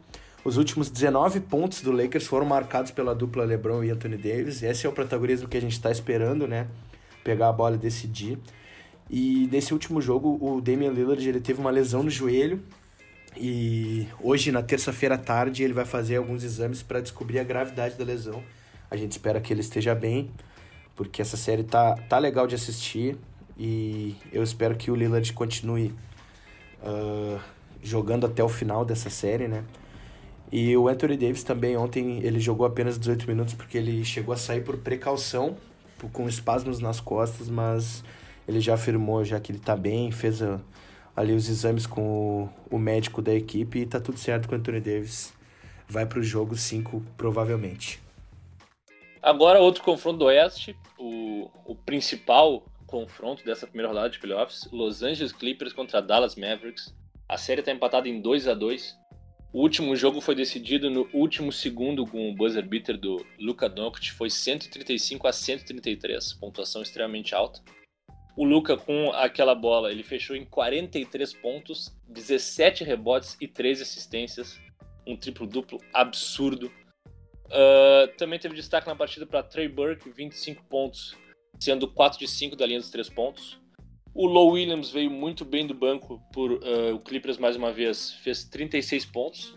os 0.47 0.55
últimos 0.55 0.89
19 0.89 1.41
pontos 1.41 1.81
do 1.81 1.91
Lakers 1.91 2.25
foram 2.25 2.45
marcados 2.45 2.89
pela 2.89 3.13
dupla 3.13 3.43
LeBron 3.43 3.83
e 3.83 3.91
Anthony 3.91 4.15
Davis. 4.15 4.63
Esse 4.63 4.85
é 4.85 4.89
o 4.89 4.93
protagonismo 4.93 5.45
que 5.45 5.57
a 5.57 5.59
gente 5.59 5.73
está 5.73 5.91
esperando, 5.91 6.47
né? 6.47 6.67
Pegar 7.21 7.49
a 7.49 7.51
bola 7.51 7.75
e 7.75 7.77
decidir. 7.77 8.39
E 9.09 9.49
nesse 9.51 9.73
último 9.73 10.01
jogo, 10.01 10.37
o 10.39 10.61
Damian 10.61 10.91
Lillard 10.91 11.27
ele 11.27 11.41
teve 11.41 11.59
uma 11.59 11.69
lesão 11.69 12.01
no 12.01 12.09
joelho. 12.09 12.63
E 13.35 14.07
hoje, 14.21 14.49
na 14.49 14.63
terça-feira 14.63 15.15
à 15.15 15.17
tarde, 15.17 15.63
ele 15.63 15.73
vai 15.73 15.83
fazer 15.83 16.15
alguns 16.15 16.45
exames 16.45 16.81
para 16.81 17.01
descobrir 17.01 17.39
a 17.39 17.43
gravidade 17.43 17.97
da 17.97 18.05
lesão. 18.05 18.41
A 18.89 18.95
gente 18.95 19.11
espera 19.11 19.41
que 19.41 19.51
ele 19.51 19.59
esteja 19.59 19.93
bem, 19.93 20.31
porque 20.95 21.21
essa 21.21 21.35
série 21.35 21.65
tá, 21.65 21.93
tá 22.07 22.17
legal 22.19 22.47
de 22.47 22.55
assistir. 22.55 23.17
E 23.57 24.15
eu 24.31 24.41
espero 24.41 24.77
que 24.77 24.89
o 24.89 24.95
Lillard 24.95 25.33
continue 25.33 25.93
uh, 26.81 27.37
jogando 27.83 28.25
até 28.25 28.41
o 28.41 28.47
final 28.47 28.85
dessa 28.85 29.09
série, 29.09 29.49
né? 29.49 29.65
E 30.51 30.75
o 30.77 30.87
Anthony 30.87 31.17
Davis 31.17 31.43
também 31.43 31.75
ontem 31.75 32.19
ele 32.23 32.39
jogou 32.39 32.65
apenas 32.65 32.97
18 32.97 33.27
minutos 33.27 33.53
porque 33.53 33.77
ele 33.77 34.03
chegou 34.05 34.33
a 34.33 34.37
sair 34.37 34.61
por 34.63 34.77
precaução, 34.77 35.57
com 36.13 36.27
espasmos 36.27 36.79
nas 36.79 36.99
costas, 37.01 37.49
mas 37.49 38.03
ele 38.47 38.61
já 38.61 38.75
afirmou 38.75 39.25
já 39.25 39.39
que 39.39 39.51
ele 39.51 39.59
está 39.59 39.75
bem, 39.75 40.11
fez 40.11 40.41
a, 40.41 40.59
ali 41.15 41.33
os 41.33 41.49
exames 41.49 41.85
com 41.85 42.49
o, 42.69 42.75
o 42.75 42.79
médico 42.79 43.21
da 43.21 43.33
equipe 43.33 43.79
e 43.79 43.85
tá 43.85 43.99
tudo 43.99 44.17
certo 44.17 44.47
com 44.47 44.55
o 44.55 44.57
Anthony 44.57 44.79
Davis. 44.79 45.33
Vai 45.89 46.05
pro 46.05 46.21
jogo 46.23 46.55
5, 46.55 47.03
provavelmente. 47.17 48.01
Agora, 49.21 49.59
outro 49.59 49.83
confronto 49.83 50.19
do 50.19 50.25
Oeste, 50.25 50.77
o, 50.97 51.49
o 51.65 51.75
principal 51.75 52.63
confronto 52.85 53.43
dessa 53.43 53.67
primeira 53.67 53.89
rodada 53.89 54.09
de 54.09 54.19
playoffs: 54.19 54.69
Los 54.71 55.03
Angeles 55.03 55.33
Clippers 55.33 55.73
contra 55.73 56.01
Dallas 56.01 56.35
Mavericks. 56.35 56.93
A 57.27 57.37
série 57.37 57.59
está 57.59 57.71
empatada 57.71 58.07
em 58.07 58.21
2 58.21 58.47
a 58.47 58.53
2 58.53 58.97
O 59.53 59.61
último 59.61 59.95
jogo 59.95 60.19
foi 60.19 60.35
decidido 60.35 60.89
no 60.89 61.09
último 61.13 61.51
segundo 61.51 62.05
com 62.05 62.29
o 62.29 62.35
buzzer 62.35 62.67
beater 62.67 62.97
do 62.97 63.25
Luka 63.39 63.69
Doncic, 63.69 64.11
foi 64.11 64.29
135 64.29 65.25
a 65.27 65.31
133, 65.31 66.33
pontuação 66.33 66.81
extremamente 66.81 67.33
alta. 67.33 67.61
O 68.35 68.43
Luca, 68.43 68.77
com 68.77 69.11
aquela 69.13 69.55
bola, 69.55 69.91
ele 69.91 70.03
fechou 70.03 70.35
em 70.35 70.45
43 70.45 71.33
pontos, 71.33 71.97
17 72.07 72.83
rebotes 72.83 73.35
e 73.41 73.47
13 73.47 73.81
assistências. 73.81 74.59
Um 75.07 75.17
triplo-duplo 75.17 75.79
absurdo. 75.91 76.71
Uh, 77.45 78.15
também 78.17 78.37
teve 78.37 78.53
destaque 78.53 78.85
na 78.85 78.95
partida 78.95 79.25
para 79.25 79.41
Trey 79.41 79.67
Burke, 79.67 80.11
25 80.11 80.63
pontos, 80.65 81.17
sendo 81.59 81.87
4 81.87 82.19
de 82.19 82.27
5 82.27 82.55
da 82.55 82.67
linha 82.67 82.79
dos 82.79 82.91
3 82.91 83.09
pontos. 83.09 83.59
O 84.17 84.25
Low 84.25 84.53
Williams 84.53 84.89
veio 84.89 85.11
muito 85.11 85.45
bem 85.45 85.67
do 85.67 85.75
banco 85.75 86.19
por 86.33 86.51
uh, 86.51 86.95
o 86.95 86.99
Clippers 86.99 87.37
mais 87.37 87.55
uma 87.55 87.71
vez, 87.71 88.13
fez 88.23 88.43
36 88.43 89.05
pontos. 89.05 89.55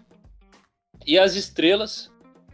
E 1.07 1.19
as 1.19 1.35
estrelas, 1.35 2.13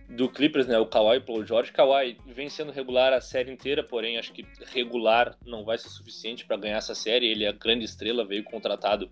do 0.08 0.28
Clippers, 0.28 0.68
né, 0.68 0.78
o 0.78 0.86
Kawhi 0.86 1.16
e 1.16 1.18
o 1.18 1.24
Paul 1.24 1.44
George. 1.44 1.72
Kawhi 1.72 2.16
vem 2.24 2.48
sendo 2.48 2.70
regular 2.70 3.12
a 3.12 3.20
série 3.20 3.50
inteira, 3.50 3.82
porém 3.82 4.18
acho 4.18 4.32
que 4.32 4.46
regular 4.66 5.36
não 5.44 5.64
vai 5.64 5.78
ser 5.78 5.88
suficiente 5.88 6.46
para 6.46 6.56
ganhar 6.56 6.76
essa 6.76 6.94
série. 6.94 7.26
Ele 7.26 7.42
é 7.42 7.48
a 7.48 7.52
grande 7.52 7.84
estrela, 7.84 8.24
veio 8.24 8.44
contratado 8.44 9.10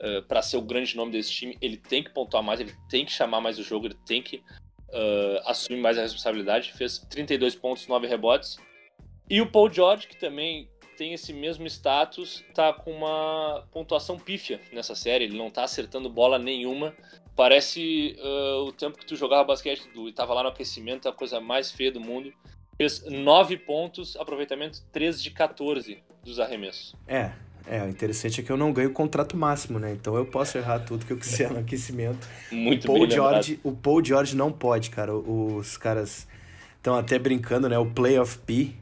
uh, 0.00 0.22
para 0.28 0.40
ser 0.40 0.56
o 0.56 0.62
grande 0.62 0.96
nome 0.96 1.10
desse 1.10 1.32
time. 1.32 1.58
Ele 1.60 1.76
tem 1.76 2.04
que 2.04 2.14
pontuar 2.14 2.44
mais, 2.44 2.60
ele 2.60 2.72
tem 2.88 3.04
que 3.04 3.10
chamar 3.10 3.40
mais 3.40 3.58
o 3.58 3.64
jogo, 3.64 3.88
ele 3.88 3.98
tem 4.06 4.22
que 4.22 4.36
uh, 4.36 5.42
assumir 5.46 5.80
mais 5.80 5.98
a 5.98 6.02
responsabilidade. 6.02 6.72
Fez 6.74 7.00
32 7.10 7.56
pontos, 7.56 7.88
9 7.88 8.06
rebotes. 8.06 8.56
E 9.28 9.40
o 9.40 9.50
Paul 9.50 9.68
George, 9.68 10.06
que 10.06 10.16
também 10.16 10.70
tem 10.96 11.12
esse 11.12 11.32
mesmo 11.32 11.66
status, 11.66 12.44
tá 12.54 12.72
com 12.72 12.90
uma 12.90 13.64
pontuação 13.70 14.18
pífia 14.18 14.60
nessa 14.72 14.94
série. 14.94 15.24
Ele 15.24 15.36
não 15.36 15.50
tá 15.50 15.64
acertando 15.64 16.08
bola 16.08 16.38
nenhuma. 16.38 16.94
Parece 17.34 18.16
uh, 18.18 18.64
o 18.64 18.72
tempo 18.72 18.98
que 18.98 19.06
tu 19.06 19.14
jogava 19.14 19.44
basquete 19.44 19.88
e 19.94 20.12
tava 20.12 20.32
lá 20.32 20.42
no 20.42 20.48
aquecimento, 20.48 21.08
a 21.08 21.12
coisa 21.12 21.40
mais 21.40 21.70
feia 21.70 21.92
do 21.92 22.00
mundo. 22.00 22.32
Fez 22.76 23.04
9 23.04 23.58
pontos, 23.58 24.16
aproveitamento 24.16 24.82
3 24.92 25.22
de 25.22 25.30
14 25.30 26.02
dos 26.24 26.40
arremessos. 26.40 26.94
É, 27.06 27.32
é, 27.66 27.82
o 27.82 27.88
interessante 27.88 28.40
é 28.40 28.44
que 28.44 28.50
eu 28.50 28.56
não 28.56 28.72
ganho 28.72 28.90
o 28.90 28.92
contrato 28.92 29.36
máximo, 29.36 29.78
né? 29.78 29.92
Então 29.92 30.14
eu 30.14 30.24
posso 30.24 30.56
errar 30.56 30.80
tudo 30.80 31.04
que 31.04 31.12
eu 31.12 31.18
quiser 31.18 31.50
no 31.50 31.58
aquecimento. 31.58 32.28
Muito 32.50 32.84
o 32.84 32.86
Paul 32.86 33.00
bem 33.00 33.10
George, 33.10 33.60
O 33.64 33.72
Paul 33.72 34.04
George 34.04 34.36
não 34.36 34.52
pode, 34.52 34.90
cara. 34.90 35.14
Os 35.14 35.76
caras 35.76 36.28
estão 36.76 36.94
até 36.94 37.18
brincando, 37.18 37.68
né? 37.68 37.76
O 37.78 37.86
Play 37.86 38.18
of 38.18 38.38
P, 38.38 38.72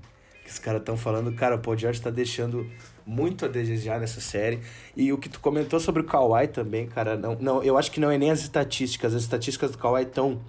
que 0.44 0.50
os 0.50 0.58
caras 0.58 0.80
estão 0.80 0.96
falando, 0.96 1.32
cara, 1.32 1.56
o 1.56 1.58
Paul 1.58 1.76
George 1.76 2.00
tá 2.00 2.10
deixando 2.10 2.70
muito 3.06 3.46
a 3.46 3.48
desejar 3.48 3.98
nessa 3.98 4.20
série. 4.20 4.60
E 4.94 5.10
o 5.10 5.16
que 5.16 5.28
tu 5.28 5.40
comentou 5.40 5.80
sobre 5.80 6.02
o 6.02 6.04
Kawhi 6.04 6.48
também, 6.48 6.86
cara, 6.86 7.16
não, 7.16 7.34
não, 7.34 7.62
eu 7.62 7.78
acho 7.78 7.90
que 7.90 7.98
não 7.98 8.10
é 8.10 8.18
nem 8.18 8.30
as 8.30 8.40
estatísticas. 8.40 9.14
As 9.14 9.22
estatísticas 9.22 9.70
do 9.70 9.78
Kawhi 9.78 10.02
estão 10.02 10.40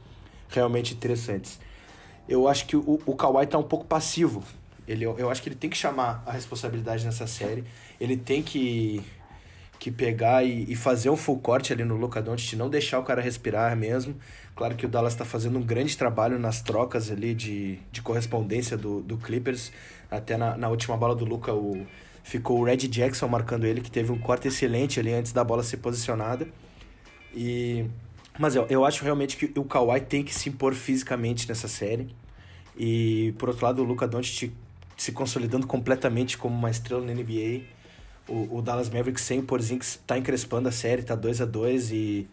realmente 0.49 0.93
interessantes. 0.93 1.59
Eu 2.27 2.47
acho 2.47 2.65
que 2.65 2.75
o, 2.75 2.99
o 3.05 3.15
Kawhi 3.15 3.47
tá 3.47 3.57
um 3.57 3.63
pouco 3.63 3.85
passivo. 3.85 4.43
Ele, 4.85 5.05
eu 5.05 5.29
acho 5.29 5.41
que 5.41 5.47
ele 5.47 5.55
tem 5.55 5.69
que 5.69 5.77
chamar 5.77 6.21
a 6.25 6.31
responsabilidade 6.31 7.05
nessa 7.05 7.25
série. 7.25 7.63
Ele 7.99 8.17
tem 8.17 8.43
que, 8.43 9.01
que 9.79 9.89
pegar 9.89 10.43
e, 10.43 10.69
e 10.69 10.75
fazer 10.75 11.09
um 11.09 11.15
full 11.15 11.39
corte 11.39 11.71
ali 11.71 11.85
no 11.85 11.95
Luka 11.95 12.21
Doncic, 12.21 12.57
não 12.57 12.69
deixar 12.69 12.99
o 12.99 13.03
cara 13.03 13.21
respirar 13.21 13.75
mesmo. 13.77 14.15
Claro 14.55 14.75
que 14.75 14.85
o 14.85 14.89
Dallas 14.89 15.13
está 15.13 15.25
fazendo 15.25 15.59
um 15.59 15.61
grande 15.61 15.97
trabalho 15.97 16.39
nas 16.39 16.61
trocas 16.61 17.11
ali 17.11 17.33
de, 17.33 17.77
de 17.91 18.01
correspondência 18.01 18.77
do, 18.77 19.01
do 19.01 19.17
Clippers. 19.17 19.71
Até 20.09 20.37
na, 20.37 20.55
na 20.55 20.69
última 20.69 20.95
bola 20.95 21.13
do 21.13 21.25
Luca, 21.25 21.53
o, 21.53 21.85
ficou 22.23 22.59
o 22.59 22.63
Red 22.63 22.77
Jackson 22.77 23.27
marcando 23.27 23.65
ele, 23.65 23.81
que 23.81 23.91
teve 23.91 24.11
um 24.11 24.17
corte 24.17 24.47
excelente 24.47 24.99
ali 24.99 25.13
antes 25.13 25.33
da 25.33 25.43
bola 25.43 25.61
ser 25.61 25.77
posicionada. 25.77 26.47
E 27.33 27.85
mas 28.37 28.55
eu, 28.55 28.65
eu 28.69 28.83
acho 28.85 29.03
realmente 29.03 29.37
que 29.37 29.57
o 29.57 29.63
Kawhi 29.63 30.01
tem 30.01 30.23
que 30.23 30.33
se 30.33 30.49
impor 30.49 30.73
fisicamente 30.73 31.47
nessa 31.47 31.67
série. 31.67 32.13
E 32.77 33.33
por 33.37 33.49
outro 33.49 33.65
lado, 33.65 33.81
o 33.81 33.85
Luka 33.85 34.07
Doncic 34.07 34.51
se 34.97 35.11
consolidando 35.11 35.65
completamente 35.67 36.37
como 36.37 36.55
uma 36.55 36.69
estrela 36.69 37.05
na 37.05 37.13
NBA. 37.13 37.61
O, 38.27 38.57
o 38.57 38.61
Dallas 38.61 38.89
Mavericks 38.89 39.23
sem 39.23 39.39
o 39.39 39.43
Porzingis 39.43 39.91
está 39.91 40.17
encrespando 40.17 40.67
a 40.67 40.71
série, 40.71 41.03
tá 41.03 41.15
2 41.15 41.41
a 41.41 41.45
2 41.45 41.91
e, 41.91 42.27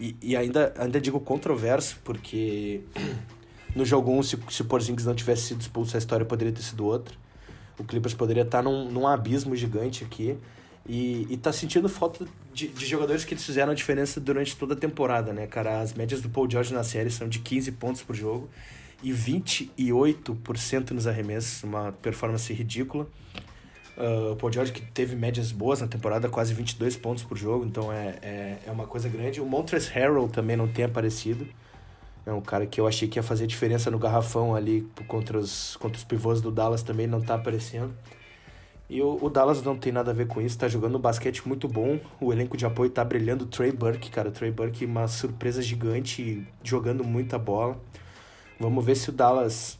e, 0.00 0.16
e, 0.20 0.36
ainda, 0.36 0.72
ainda 0.76 1.00
digo 1.00 1.20
controverso, 1.20 1.98
porque 2.04 2.80
no 3.74 3.84
jogo 3.84 4.10
1, 4.12 4.18
um, 4.18 4.22
se, 4.22 4.38
se 4.50 4.62
o 4.62 4.64
Porzingis 4.64 5.06
não 5.06 5.14
tivesse 5.14 5.42
sido 5.42 5.60
expulso, 5.60 5.96
a 5.96 5.98
história 5.98 6.24
poderia 6.24 6.52
ter 6.52 6.62
sido 6.62 6.84
outra. 6.84 7.14
O 7.78 7.84
Clippers 7.84 8.14
poderia 8.14 8.42
estar 8.42 8.62
num, 8.62 8.90
num 8.90 9.06
abismo 9.06 9.56
gigante 9.56 10.04
aqui. 10.04 10.36
E, 10.88 11.26
e 11.30 11.36
tá 11.36 11.52
sentindo 11.52 11.88
falta 11.88 12.26
de, 12.52 12.68
de 12.68 12.86
jogadores 12.86 13.24
que 13.24 13.34
eles 13.34 13.44
fizeram 13.44 13.72
a 13.72 13.74
diferença 13.74 14.20
durante 14.20 14.56
toda 14.56 14.74
a 14.74 14.76
temporada, 14.76 15.32
né, 15.32 15.46
cara? 15.46 15.80
As 15.80 15.94
médias 15.94 16.20
do 16.20 16.28
Paul 16.28 16.50
George 16.50 16.74
na 16.74 16.82
série 16.82 17.10
são 17.10 17.28
de 17.28 17.38
15 17.38 17.72
pontos 17.72 18.02
por 18.02 18.16
jogo 18.16 18.50
e 19.02 19.12
28% 19.12 20.90
nos 20.90 21.06
arremessos, 21.06 21.62
uma 21.62 21.92
performance 21.92 22.52
ridícula. 22.52 23.06
Uh, 23.96 24.32
o 24.32 24.36
Paul 24.36 24.50
George 24.50 24.72
que 24.72 24.80
teve 24.80 25.14
médias 25.14 25.52
boas 25.52 25.80
na 25.80 25.86
temporada, 25.86 26.28
quase 26.28 26.54
22 26.54 26.96
pontos 26.96 27.24
por 27.24 27.36
jogo, 27.36 27.64
então 27.64 27.92
é, 27.92 28.14
é, 28.22 28.58
é 28.66 28.70
uma 28.70 28.86
coisa 28.86 29.08
grande. 29.08 29.40
O 29.40 29.46
Montrezl 29.46 29.90
Harrell 29.92 30.28
também 30.28 30.56
não 30.56 30.66
tem 30.66 30.84
aparecido. 30.84 31.46
É 32.24 32.32
um 32.32 32.40
cara 32.40 32.66
que 32.66 32.80
eu 32.80 32.86
achei 32.86 33.08
que 33.08 33.18
ia 33.18 33.22
fazer 33.22 33.46
diferença 33.46 33.90
no 33.90 33.98
garrafão 33.98 34.54
ali 34.54 34.88
contra 35.08 35.38
os, 35.38 35.76
contra 35.76 35.98
os 35.98 36.04
pivôs 36.04 36.40
do 36.40 36.50
Dallas 36.50 36.82
também 36.82 37.06
não 37.06 37.20
tá 37.20 37.34
aparecendo. 37.34 37.92
E 38.88 39.00
o, 39.02 39.18
o, 39.20 39.30
Dallas 39.30 39.62
não 39.62 39.76
tem 39.76 39.90
nada 39.90 40.10
a 40.10 40.14
ver 40.14 40.26
com 40.26 40.40
isso, 40.40 40.58
tá 40.58 40.68
jogando 40.68 40.98
um 40.98 41.00
basquete 41.00 41.46
muito 41.48 41.66
bom. 41.66 41.98
O 42.20 42.32
elenco 42.32 42.56
de 42.56 42.64
apoio 42.64 42.90
tá 42.90 43.02
brilhando. 43.04 43.44
O 43.44 43.48
Trey 43.48 43.72
Burke, 43.72 44.10
cara, 44.10 44.28
o 44.28 44.32
Trey 44.32 44.50
Burke, 44.50 44.84
uma 44.84 45.08
surpresa 45.08 45.62
gigante, 45.62 46.46
jogando 46.62 47.02
muita 47.02 47.38
bola. 47.38 47.80
Vamos 48.60 48.84
ver 48.84 48.94
se 48.94 49.10
o 49.10 49.12
Dallas 49.12 49.78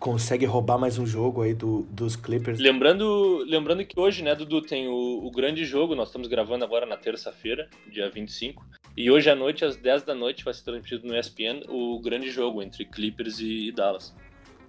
consegue 0.00 0.46
roubar 0.46 0.78
mais 0.78 0.98
um 0.98 1.04
jogo 1.04 1.42
aí 1.42 1.52
do, 1.52 1.82
dos 1.90 2.16
Clippers. 2.16 2.58
Lembrando, 2.58 3.44
lembrando 3.46 3.84
que 3.84 4.00
hoje, 4.00 4.24
né, 4.24 4.34
Dudu, 4.34 4.62
tem 4.62 4.88
o, 4.88 5.26
o 5.26 5.30
grande 5.30 5.66
jogo, 5.66 5.94
nós 5.94 6.08
estamos 6.08 6.26
gravando 6.26 6.64
agora 6.64 6.86
na 6.86 6.96
terça-feira, 6.96 7.68
dia 7.92 8.10
25. 8.10 8.64
E 8.96 9.10
hoje 9.10 9.28
à 9.28 9.36
noite, 9.36 9.62
às 9.62 9.76
10 9.76 10.02
da 10.04 10.14
noite, 10.14 10.42
vai 10.42 10.54
ser 10.54 10.64
transmitido 10.64 11.06
no 11.06 11.16
ESPN 11.16 11.62
o 11.68 12.00
grande 12.00 12.30
jogo 12.30 12.62
entre 12.62 12.86
Clippers 12.86 13.40
e, 13.40 13.68
e 13.68 13.72
Dallas. 13.72 14.14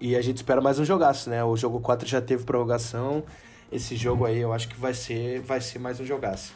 E 0.02 0.18
a 0.18 0.22
gente 0.22 0.38
espera 0.38 0.60
mais 0.60 0.78
um 0.80 0.86
jogaço, 0.86 1.30
né? 1.30 1.42
O 1.44 1.56
jogo 1.56 1.80
4 1.80 2.08
já 2.08 2.22
teve 2.22 2.44
prorrogação. 2.44 3.24
Esse 3.72 3.96
jogo 3.96 4.26
aí 4.26 4.38
eu 4.40 4.52
acho 4.52 4.68
que 4.68 4.78
vai 4.78 4.94
ser, 4.94 5.40
vai 5.40 5.62
ser 5.62 5.80
mais 5.80 5.98
um 6.02 6.06
jogaço. 6.06 6.54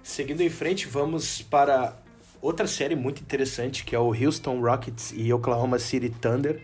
Seguindo 0.00 0.42
em 0.42 0.50
frente, 0.50 0.86
vamos 0.86 1.42
para 1.42 1.96
outra 2.40 2.68
série 2.68 2.94
muito 2.94 3.20
interessante, 3.20 3.84
que 3.84 3.96
é 3.96 3.98
o 3.98 4.14
Houston 4.14 4.60
Rockets 4.60 5.12
e 5.16 5.32
Oklahoma 5.32 5.78
City 5.80 6.08
Thunder. 6.08 6.62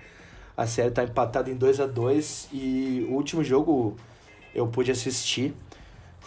A 0.57 0.67
série 0.67 0.89
está 0.89 1.05
empatada 1.05 1.51
em 1.51 1.55
2 1.55 1.81
a 1.81 1.87
2 1.87 2.49
e 2.53 3.07
o 3.09 3.13
último 3.13 3.45
jogo 3.45 3.97
eu 4.55 4.67
pude 4.67 4.91
assistir 4.91 5.55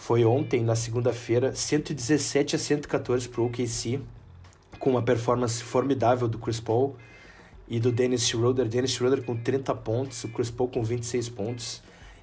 foi 0.00 0.24
ontem, 0.24 0.64
na 0.64 0.74
segunda-feira, 0.74 1.54
117 1.54 2.56
a 2.56 2.58
114 2.58 3.28
para 3.28 3.42
o 3.42 3.46
OKC, 3.46 4.00
com 4.78 4.90
uma 4.90 5.02
performance 5.02 5.62
formidável 5.62 6.26
do 6.26 6.38
Chris 6.38 6.58
Paul 6.58 6.96
e 7.68 7.78
do 7.78 7.92
Dennis 7.92 8.26
Schroeder. 8.26 8.66
Dennis 8.66 8.92
Schroeder 8.92 9.22
com 9.22 9.36
30 9.36 9.74
pontos, 9.74 10.24
o 10.24 10.28
Chris 10.28 10.50
Paul 10.50 10.70
com 10.70 10.82
26 10.82 11.28
pontos. 11.28 11.82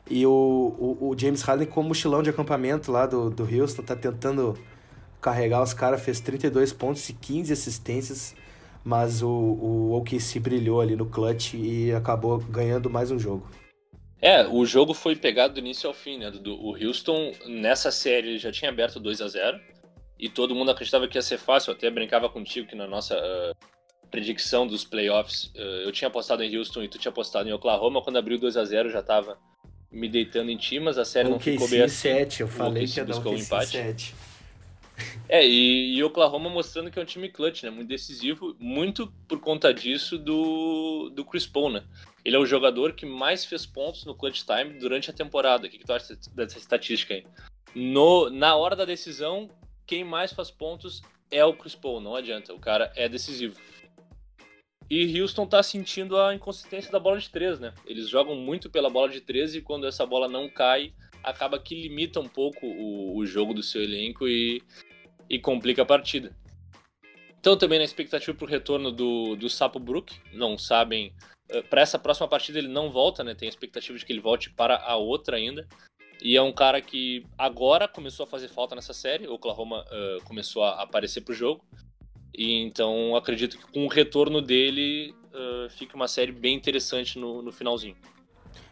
E 0.10 0.26
o, 0.26 0.32
o, 0.32 1.10
o 1.10 1.16
James 1.16 1.44
Harden 1.44 1.68
com 1.68 1.82
o 1.82 1.84
mochilão 1.84 2.24
de 2.24 2.32
acampamento 2.32 2.92
lá 2.92 3.06
do, 3.06 3.30
do 3.30 3.44
Houston, 3.44 3.84
tá 3.84 3.96
tentando 3.96 4.58
carregar 5.22 5.62
os 5.62 5.72
caras, 5.72 6.02
fez 6.02 6.20
32 6.20 6.74
pontos 6.74 7.08
e 7.10 7.14
15 7.14 7.54
assistências, 7.54 8.34
mas 8.88 9.22
o, 9.22 9.28
o 9.28 9.98
OKC 9.98 10.40
brilhou 10.40 10.80
ali 10.80 10.96
no 10.96 11.06
clutch 11.06 11.56
e 11.56 11.92
acabou 11.92 12.38
ganhando 12.38 12.90
mais 12.90 13.12
um 13.12 13.20
jogo. 13.20 13.46
É, 14.22 14.48
o 14.48 14.66
jogo 14.66 14.94
foi 14.94 15.14
pegado 15.14 15.56
do 15.56 15.60
início 15.60 15.90
ao 15.90 15.94
fim, 15.94 16.18
né? 16.18 16.32
Do, 16.32 16.56
o 16.56 16.74
Houston, 16.74 17.34
nessa 17.46 17.92
série, 17.92 18.30
ele 18.30 18.38
já 18.38 18.50
tinha 18.50 18.72
aberto 18.72 18.98
2 18.98 19.20
a 19.20 19.28
0 19.28 19.60
e 20.18 20.30
todo 20.30 20.56
mundo 20.56 20.72
acreditava 20.72 21.06
que 21.06 21.18
ia 21.18 21.22
ser 21.22 21.38
fácil. 21.38 21.72
Eu 21.72 21.76
até 21.76 21.90
brincava 21.90 22.30
contigo 22.30 22.66
que 22.66 22.78
na 22.78 22.88
nossa 22.88 23.14
uh, 23.18 24.08
predicção 24.10 24.66
dos 24.66 24.86
playoffs, 24.86 25.52
uh, 25.58 25.84
eu 25.84 25.92
tinha 25.92 26.08
apostado 26.08 26.42
em 26.42 26.58
Houston 26.58 26.84
e 26.84 26.88
tu 26.88 26.98
tinha 26.98 27.12
apostado 27.12 27.50
em 27.50 27.52
Oklahoma. 27.52 28.02
Quando 28.02 28.16
abriu 28.16 28.40
2 28.40 28.56
a 28.56 28.64
0 28.64 28.90
já 28.90 29.04
tava 29.04 29.38
me 29.92 30.08
deitando 30.08 30.50
em 30.50 30.58
ti, 30.58 30.80
mas 30.80 30.98
a 30.98 31.04
série 31.04 31.28
o 31.28 31.32
não 31.32 31.40
ficou 31.42 31.68
bem 31.68 31.82
assim. 31.82 32.08
7, 32.10 32.40
eu 32.40 32.48
falei 32.48 32.88
que 32.88 32.98
ia 32.98 33.06
dar 33.06 33.20
um 33.20 33.36
empate. 33.36 33.72
7. 33.72 34.16
É, 35.30 35.46
e, 35.46 35.96
e 35.96 36.04
Oklahoma 36.04 36.50
mostrando 36.50 36.90
que 36.90 36.98
é 36.98 37.02
um 37.02 37.06
time 37.06 37.30
clutch, 37.30 37.64
né? 37.64 37.70
Muito 37.70 37.90
decisivo, 37.90 38.56
muito 38.60 39.14
por 39.28 39.40
conta 39.40 39.74
disso 39.74 40.18
do, 40.18 41.10
do 41.10 41.26
Chris 41.26 41.46
Paul, 41.46 41.70
né? 41.70 41.84
Ele 42.24 42.36
é 42.36 42.40
o 42.40 42.46
jogador 42.46 42.94
que 42.94 43.06
mais 43.06 43.46
fez 43.46 43.66
pontos 43.66 44.06
no 44.06 44.16
clutch 44.16 44.44
time 44.44 44.80
durante 44.80 45.10
a 45.10 45.14
temporada. 45.14 45.68
O 45.68 45.70
que, 45.70 45.78
que 45.78 45.86
tu 45.86 45.94
acha 45.94 46.18
dessa 46.34 46.58
estatística 46.58 47.14
aí? 47.14 47.26
no, 47.78 48.30
na 48.30 48.56
hora 48.56 48.76
da 48.76 48.86
decisão, 48.86 49.50
quem 49.86 50.04
mais 50.04 50.34
faz 50.34 50.50
pontos 50.50 51.02
é 51.30 51.46
o 51.46 51.54
Chris 51.54 51.76
Paul, 51.76 52.02
não 52.02 52.16
adianta, 52.16 52.54
o 52.54 52.60
cara 52.60 52.92
é 52.96 53.08
decisivo. 53.08 53.56
E 54.90 55.22
Houston 55.22 55.46
tá 55.46 55.62
sentindo 55.62 56.18
a 56.18 56.34
inconsistência 56.34 56.92
da 56.92 57.00
bola 57.00 57.20
de 57.20 57.30
três, 57.30 57.60
né? 57.60 57.74
Eles 57.86 58.08
jogam 58.08 58.36
muito 58.36 58.70
pela 58.70 58.90
bola 58.90 59.10
de 59.10 59.20
três 59.20 59.54
e 59.54 59.62
quando 59.62 59.86
essa 59.86 60.06
bola 60.06 60.30
não 60.30 60.50
cai, 60.50 60.94
acaba 61.22 61.60
que 61.60 61.76
limita 61.76 62.22
um 62.22 62.28
pouco 62.28 62.66
o, 62.66 63.18
o 63.18 63.26
jogo 63.26 63.54
do 63.54 63.62
seu 63.62 63.84
elenco 63.84 64.28
e, 64.28 64.64
e 65.30 65.40
complica 65.40 65.82
a 65.82 65.86
partida. 65.86 66.36
Então 67.40 67.58
também 67.58 67.80
na 67.80 67.86
expectativa 67.86 68.36
para 68.36 68.46
o 68.46 68.50
retorno 68.50 68.92
do, 68.92 69.36
do 69.36 69.50
Sapo 69.50 69.80
Brook, 69.80 70.16
não 70.34 70.58
sabem, 70.58 71.14
eh, 71.50 71.62
para 71.62 71.82
essa 71.82 72.00
próxima 72.00 72.28
partida 72.28 72.60
ele 72.60 72.68
não 72.68 72.92
volta, 72.92 73.24
né? 73.24 73.36
Tem 73.36 73.48
a 73.48 73.50
expectativa 73.50 73.98
de 73.98 74.06
que 74.06 74.12
ele 74.12 74.20
volte 74.20 74.50
para 74.50 74.78
a 74.78 74.96
outra 74.96 75.38
ainda. 75.38 75.68
E 76.22 76.36
é 76.36 76.42
um 76.42 76.52
cara 76.52 76.82
que 76.82 77.24
agora 77.38 77.88
começou 77.88 78.24
a 78.24 78.28
fazer 78.28 78.48
falta 78.48 78.76
nessa 78.76 78.94
série. 78.94 79.28
O 79.28 79.34
Oklahoma 79.34 79.86
uh, 79.86 80.24
começou 80.24 80.64
a 80.64 80.82
aparecer 80.82 81.22
pro 81.22 81.34
jogo. 81.34 81.64
E 82.36 82.62
então 82.62 83.16
acredito 83.16 83.58
que 83.58 83.72
com 83.72 83.86
o 83.86 83.88
retorno 83.88 84.42
dele 84.42 85.14
uh, 85.28 85.70
fique 85.70 85.96
uma 85.96 86.08
série 86.08 86.32
bem 86.32 86.56
interessante 86.56 87.20
no, 87.20 87.42
no 87.42 87.52
finalzinho. 87.52 87.96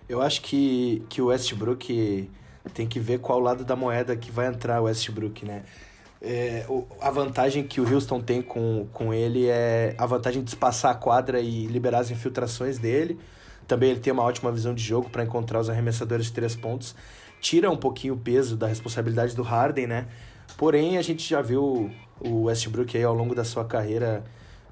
Eu 0.10 0.22
acho 0.22 0.42
que, 0.42 1.04
que 1.10 1.22
o 1.22 1.28
Westbrook 1.28 2.30
tem 2.74 2.88
que 2.88 3.00
ver 3.00 3.20
qual 3.20 3.40
lado 3.40 3.64
da 3.64 3.76
moeda 3.76 4.16
que 4.16 4.32
vai 4.32 4.48
entrar 4.48 4.82
o 4.82 4.86
Westbrook, 4.86 5.46
né? 5.46 5.66
É, 6.22 6.66
a 7.02 7.12
vantagem 7.12 7.64
que 7.64 7.80
o 7.80 7.94
Houston 7.94 8.22
tem 8.22 8.42
com, 8.42 8.88
com 8.92 9.14
ele 9.14 9.48
é 9.48 9.96
a 9.98 10.06
vantagem 10.06 10.44
de 10.44 10.50
espaçar 10.50 10.92
a 10.92 10.96
quadra 10.96 11.40
e 11.40 11.68
liberar 11.68 12.00
as 12.00 12.12
infiltrações 12.12 12.78
dele. 12.78 13.20
Também 13.68 13.92
ele 13.92 14.00
tem 14.00 14.14
uma 14.14 14.24
ótima 14.24 14.52
visão 14.52 14.74
de 14.74 14.84
jogo 14.84 15.10
para 15.10 15.24
encontrar 15.24 15.60
os 15.60 15.70
arremessadores 15.70 16.28
de 16.28 16.32
três 16.34 16.56
pontos 16.56 16.96
tira 17.46 17.70
um 17.70 17.78
pouquinho 17.78 18.16
o 18.16 18.18
peso 18.18 18.58
da 18.58 18.66
responsabilidade 18.66 19.36
do 19.36 19.44
Harden, 19.44 19.86
né? 19.86 20.08
Porém, 20.58 20.98
a 20.98 21.02
gente 21.04 21.30
já 21.30 21.44
viu 21.44 21.92
o 22.20 22.44
Westbrook 22.44 22.98
aí 22.98 23.04
ao 23.04 23.14
longo 23.14 23.36
da 23.36 23.44
sua 23.44 23.64
carreira 23.64 24.24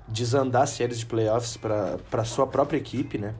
desandar 0.08 0.68
séries 0.68 0.98
de 0.98 1.06
playoffs 1.06 1.56
para 1.56 2.26
sua 2.26 2.48
própria 2.48 2.78
equipe, 2.78 3.20
né? 3.20 3.36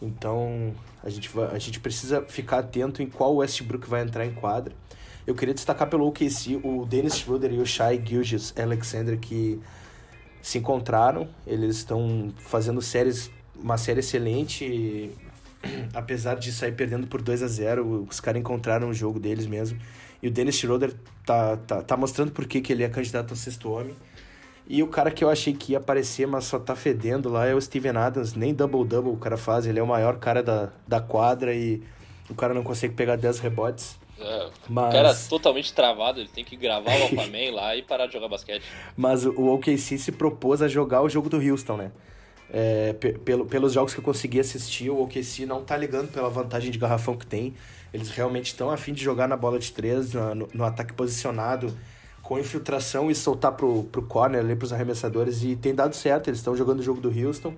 Então, 0.00 0.72
a 1.04 1.10
gente, 1.10 1.28
vai, 1.28 1.54
a 1.54 1.58
gente 1.58 1.80
precisa 1.80 2.22
ficar 2.22 2.60
atento 2.60 3.02
em 3.02 3.10
qual 3.10 3.36
Westbrook 3.36 3.86
vai 3.86 4.02
entrar 4.02 4.24
em 4.24 4.32
quadra. 4.32 4.74
Eu 5.26 5.34
queria 5.34 5.54
destacar 5.54 5.88
pelo 5.88 6.06
OKC 6.06 6.60
o 6.62 6.84
Dennis 6.84 7.16
Schroeder 7.18 7.52
e 7.52 7.58
o 7.58 7.66
Shai 7.66 8.02
Gilgis 8.04 8.52
Alexander 8.56 9.18
que 9.18 9.60
se 10.40 10.58
encontraram. 10.58 11.28
Eles 11.46 11.76
estão 11.76 12.32
fazendo 12.38 12.82
séries, 12.82 13.30
uma 13.54 13.78
série 13.78 14.00
excelente 14.00 15.12
apesar 15.94 16.34
de 16.34 16.52
sair 16.52 16.72
perdendo 16.72 17.06
por 17.06 17.22
2 17.22 17.42
a 17.42 17.46
0 17.46 18.06
os 18.08 18.20
caras 18.20 18.40
encontraram 18.40 18.88
o 18.88 18.94
jogo 18.94 19.20
deles 19.20 19.46
mesmo. 19.46 19.78
E 20.22 20.28
o 20.28 20.30
Dennis 20.30 20.56
Schroeder 20.56 20.94
tá, 21.24 21.56
tá, 21.56 21.82
tá 21.82 21.96
mostrando 21.96 22.32
por 22.32 22.46
que, 22.46 22.60
que 22.60 22.72
ele 22.72 22.82
é 22.82 22.88
candidato 22.88 23.30
ao 23.30 23.36
sexto 23.36 23.70
homem. 23.70 23.94
E 24.68 24.82
o 24.82 24.86
cara 24.86 25.10
que 25.10 25.24
eu 25.24 25.28
achei 25.28 25.52
que 25.52 25.72
ia 25.72 25.78
aparecer, 25.78 26.26
mas 26.26 26.44
só 26.44 26.58
tá 26.58 26.76
fedendo 26.76 27.28
lá 27.28 27.46
é 27.46 27.54
o 27.54 27.60
Steven 27.60 27.96
Adams. 27.96 28.34
Nem 28.34 28.54
double-double 28.54 29.12
o 29.12 29.16
cara 29.16 29.36
faz, 29.36 29.66
ele 29.66 29.80
é 29.80 29.82
o 29.82 29.86
maior 29.86 30.18
cara 30.18 30.42
da, 30.42 30.70
da 30.86 31.00
quadra 31.00 31.52
e 31.52 31.82
o 32.30 32.34
cara 32.34 32.54
não 32.54 32.62
consegue 32.62 32.94
pegar 32.94 33.16
10 33.16 33.40
rebotes. 33.40 33.98
É, 34.18 34.50
mas... 34.68 34.88
O 34.88 34.92
cara 34.92 35.10
é 35.10 35.28
totalmente 35.28 35.72
travado, 35.72 36.20
ele 36.20 36.28
tem 36.28 36.44
que 36.44 36.56
gravar 36.56 36.92
o 36.92 37.04
Aquaman 37.06 37.52
lá 37.52 37.76
e 37.76 37.82
parar 37.82 38.06
de 38.06 38.12
jogar 38.12 38.28
basquete. 38.28 38.64
Mas 38.96 39.24
o 39.24 39.54
OKC 39.54 39.98
se 39.98 40.12
propôs 40.12 40.62
a 40.62 40.68
jogar 40.68 41.02
o 41.02 41.08
jogo 41.08 41.28
do 41.28 41.38
Houston, 41.38 41.76
né? 41.76 41.92
É, 42.54 42.92
pelo, 43.24 43.46
pelos 43.46 43.72
jogos 43.72 43.94
que 43.94 44.00
eu 44.00 44.04
consegui 44.04 44.38
assistir, 44.38 44.90
o 44.90 45.02
OKC 45.02 45.46
não 45.46 45.64
tá 45.64 45.74
ligando 45.76 46.12
pela 46.12 46.28
vantagem 46.28 46.70
de 46.70 46.78
garrafão 46.78 47.16
que 47.16 47.26
tem. 47.26 47.54
Eles 47.92 48.10
realmente 48.10 48.46
estão 48.46 48.70
afim 48.70 48.92
de 48.92 49.02
jogar 49.02 49.26
na 49.26 49.36
bola 49.36 49.58
de 49.58 49.72
três, 49.72 50.12
no, 50.12 50.48
no, 50.52 50.64
ataque 50.64 50.92
posicionado, 50.92 51.74
com 52.22 52.38
infiltração 52.38 53.10
e 53.10 53.14
soltar 53.14 53.52
pro, 53.52 53.84
pro 53.84 54.02
corner 54.02 54.40
ali, 54.40 54.54
pros 54.54 54.72
arremessadores. 54.72 55.42
E 55.42 55.56
tem 55.56 55.74
dado 55.74 55.96
certo, 55.96 56.28
eles 56.28 56.40
estão 56.40 56.54
jogando 56.54 56.80
o 56.80 56.82
jogo 56.82 57.00
do 57.00 57.08
Houston 57.08 57.54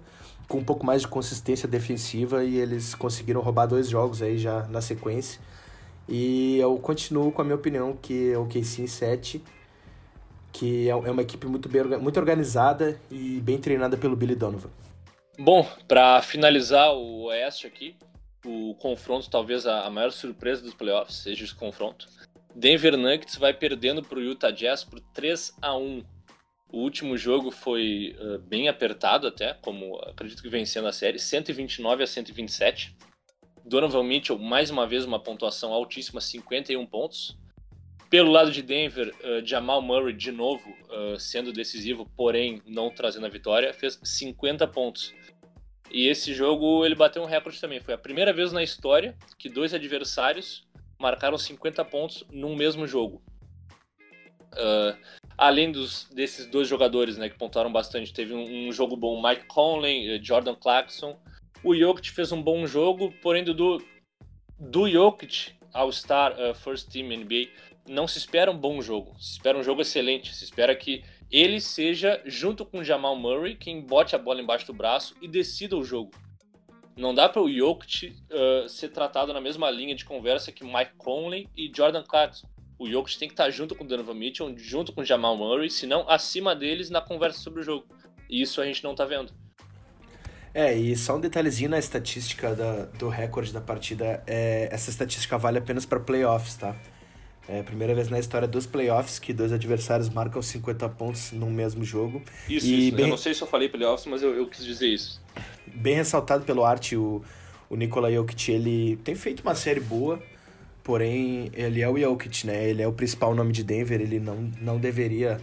com 0.49 0.59
um 0.59 0.65
pouco 0.65 0.85
mais 0.85 1.03
de 1.03 1.09
consistência 1.09 1.67
defensiva 1.67 2.45
e 2.45 2.57
eles 2.57 2.95
conseguiram 2.95 3.41
roubar 3.41 3.67
dois 3.67 3.89
jogos 3.89 4.23
aí 4.23 4.39
já 4.39 4.63
na 4.69 4.81
sequência. 4.81 5.41
E 6.09 6.59
eu 6.59 6.77
continuo 6.79 7.33
com 7.33 7.43
a 7.43 7.45
minha 7.45 7.57
opinião 7.57 7.97
que 7.97 8.35
o 8.37 8.43
OKC 8.43 8.83
em 8.83 8.87
7 8.87 9.43
que 10.55 10.89
é, 10.89 10.93
é 10.93 11.11
uma 11.11 11.21
equipe 11.21 11.47
muito, 11.49 11.69
bem, 11.69 11.83
muito 11.99 12.19
organizada 12.19 12.99
e 13.11 13.41
bem 13.41 13.59
treinada 13.59 13.97
pelo 13.97 14.15
Billy 14.15 14.37
Donovan. 14.37 14.71
Bom, 15.37 15.69
para 15.89 16.23
finalizar 16.23 16.95
o 16.95 17.25
Oeste 17.25 17.67
aqui, 17.67 17.97
o 18.47 18.75
confronto, 18.77 19.29
talvez 19.29 19.67
a 19.67 19.91
maior 19.91 20.13
surpresa 20.13 20.63
dos 20.63 20.73
playoffs 20.73 21.17
seja 21.17 21.45
esse 21.45 21.55
confronto. 21.55 22.07
Denver 22.55 22.97
Nuggets 22.97 23.37
vai 23.37 23.53
perdendo 23.53 24.01
para 24.01 24.19
o 24.19 24.23
Utah 24.23 24.53
Jazz 24.53 24.85
por 24.85 25.01
3 25.01 25.57
a 25.61 25.77
1 25.77 26.05
O 26.71 26.79
último 26.79 27.19
jogo 27.19 27.51
foi 27.51 28.17
uh, 28.21 28.39
bem 28.39 28.69
apertado 28.69 29.27
até, 29.27 29.55
como 29.55 29.97
acredito 30.03 30.41
que 30.41 30.49
vencendo 30.49 30.87
a 30.87 30.93
série, 30.93 31.19
129 31.19 32.05
a 32.05 32.07
127. 32.07 32.97
Donovan 33.65 34.03
Mitchell, 34.05 34.39
mais 34.39 34.69
uma 34.69 34.87
vez, 34.87 35.05
uma 35.05 35.19
pontuação 35.19 35.73
altíssima, 35.73 36.21
51 36.21 36.85
pontos. 36.85 37.37
Pelo 38.11 38.31
lado 38.31 38.53
de 38.53 38.63
Denver, 38.63 39.13
uh, 39.25 39.45
Jamal 39.45 39.81
Murray, 39.81 40.13
de 40.13 40.31
novo, 40.31 40.69
uh, 40.69 41.19
sendo 41.19 41.53
decisivo, 41.53 42.09
porém 42.15 42.63
não 42.67 42.91
trazendo 42.91 43.25
a 43.25 43.31
vitória, 43.31 43.73
fez 43.73 43.99
50 44.05 44.69
pontos. 44.69 45.15
E 45.91 46.09
esse 46.09 46.35
jogo 46.35 46.85
ele 46.85 46.95
bateu 46.95 47.23
um 47.23 47.27
recorde 47.27 47.61
também. 47.61 47.81
Foi 47.81 47.95
a 47.95 47.99
primeira 47.99 48.33
vez 48.33 48.53
na 48.53 48.63
história 48.63 49.17
que 49.39 49.49
dois 49.49 49.73
adversários 49.73 50.67
marcaram 50.99 51.39
50 51.39 51.85
pontos 51.87 52.25
num 52.31 52.55
mesmo 52.55 52.87
jogo. 52.87 53.23
Uh, 54.53 54.97
além 55.37 55.73
dos, 55.73 56.09
desses 56.13 56.47
dois 56.47 56.69
jogadores 56.69 57.17
né, 57.17 57.29
que 57.29 57.39
pontuaram 57.39 57.73
bastante, 57.73 58.13
teve 58.13 58.35
um, 58.35 58.69
um 58.69 58.73
jogo 58.73 58.97
bom 58.97 59.21
Mike 59.23 59.47
Conley, 59.47 60.23
Jordan 60.23 60.55
Clarkson. 60.55 61.19
O 61.65 61.75
Jokic 61.75 62.11
fez 62.11 62.31
um 62.31 62.43
bom 62.43 62.67
jogo, 62.67 63.13
porém 63.23 63.43
do, 63.43 63.83
do 64.59 64.89
Jokic 64.89 65.53
ao 65.73 65.91
Star 65.91 66.33
uh, 66.39 66.55
First 66.55 66.91
Team 66.91 67.09
NBA 67.09 67.49
não 67.89 68.09
se 68.09 68.19
espera 68.19 68.51
um 68.51 68.57
bom 68.57 68.81
jogo, 68.81 69.15
se 69.19 69.33
espera 69.33 69.59
um 69.59 69.63
jogo 69.63 69.83
excelente, 69.83 70.35
se 70.35 70.45
espera 70.45 70.75
que 70.75 71.05
ele 71.31 71.61
seja, 71.61 72.21
junto 72.25 72.65
com 72.65 72.85
Jamal 72.85 73.17
Murray, 73.17 73.57
quem 73.57 73.81
bote 73.81 74.15
a 74.15 74.19
bola 74.19 74.41
embaixo 74.41 74.67
do 74.67 74.73
braço 74.73 75.15
e 75.21 75.29
decida 75.29 75.77
o 75.77 75.85
jogo. 75.85 76.13
Não 76.97 77.15
dá 77.15 77.29
para 77.29 77.43
o 77.43 77.51
Jokic 77.51 78.17
uh, 78.31 78.69
ser 78.69 78.89
tratado 78.89 79.33
na 79.33 79.41
mesma 79.41 79.71
linha 79.71 79.95
de 79.95 80.05
conversa 80.05 80.53
que 80.53 80.65
Mike 80.65 80.95
Conley 80.97 81.49
e 81.57 81.71
Jordan 81.75 82.05
Clarkson. 82.05 82.47
O 82.79 82.89
Jokic 82.89 83.19
tem 83.19 83.29
que 83.29 83.35
estar 83.35 83.51
junto 83.51 83.75
com 83.75 83.85
Donovan 83.85 84.15
Mitchell, 84.15 84.57
junto 84.57 84.93
com 84.93 85.05
Jamal 85.05 85.37
Murray, 85.37 85.71
se 85.71 85.87
não 85.87 86.09
acima 86.09 86.55
deles 86.55 86.91
na 86.91 87.01
conversa 87.01 87.41
sobre 87.41 87.61
o 87.61 87.65
jogo. 87.65 87.87
E 88.31 88.41
isso 88.41 88.61
a 88.61 88.65
gente 88.65 88.83
não 88.83 88.93
está 88.93 89.05
vendo. 89.05 89.33
É, 90.55 90.73
e 90.73 90.97
só 90.97 91.17
um 91.17 91.21
detalhezinho 91.21 91.69
na 91.69 91.81
estatística 91.81 92.55
da, 92.55 92.85
do 92.97 93.09
recorde 93.09 93.53
da 93.53 93.61
partida. 93.61 94.23
É, 94.25 94.69
essa 94.71 94.89
estatística 94.89 95.37
vale 95.37 95.59
apenas 95.59 95.85
para 95.85 95.99
playoffs, 95.99 96.55
tá? 96.55 96.77
É 97.49 97.61
a 97.61 97.65
primeira 97.65 97.93
vez 97.95 98.09
na 98.09 98.19
história 98.19 98.47
dos 98.47 98.65
playoffs 98.65 99.19
que 99.19 99.33
dois 99.33 99.53
adversários 99.53 100.09
marcam 100.09 100.41
50 100.41 100.89
pontos 100.91 101.33
num 101.33 101.51
mesmo 101.51 101.85
jogo. 101.85 102.23
Isso, 102.49 102.67
e 102.67 102.89
isso. 102.89 102.97
Bem... 102.97 103.05
Eu 103.07 103.11
não 103.11 103.17
sei 103.17 103.35
se 103.35 103.43
eu 103.43 103.49
falei 103.49 103.69
playoffs, 103.69 104.07
mas 104.07 104.23
eu, 104.23 104.33
eu 104.35 104.47
quis 104.47 104.65
dizer 104.65 104.87
isso. 104.87 105.21
Bem 105.67 105.97
ressaltado 105.97 106.45
pelo 106.45 106.65
Arte, 106.65 106.97
o, 106.97 107.23
o 107.69 107.75
Nikola 107.75 108.11
Jokic, 108.11 108.53
ele 108.53 108.97
tem 109.03 109.17
feito 109.17 109.41
uma 109.41 109.57
série 109.57 109.81
boa, 109.81 110.23
porém 110.85 111.51
ele 111.53 111.83
é 111.83 111.89
o 111.89 111.99
Jokic, 111.99 112.47
né? 112.47 112.67
Ele 112.67 112.81
é 112.81 112.87
o 112.87 112.93
principal 112.93 113.35
nome 113.35 113.53
de 113.53 113.65
Denver, 113.65 114.01
ele 114.01 114.21
não, 114.21 114.51
não 114.61 114.79
deveria 114.79 115.39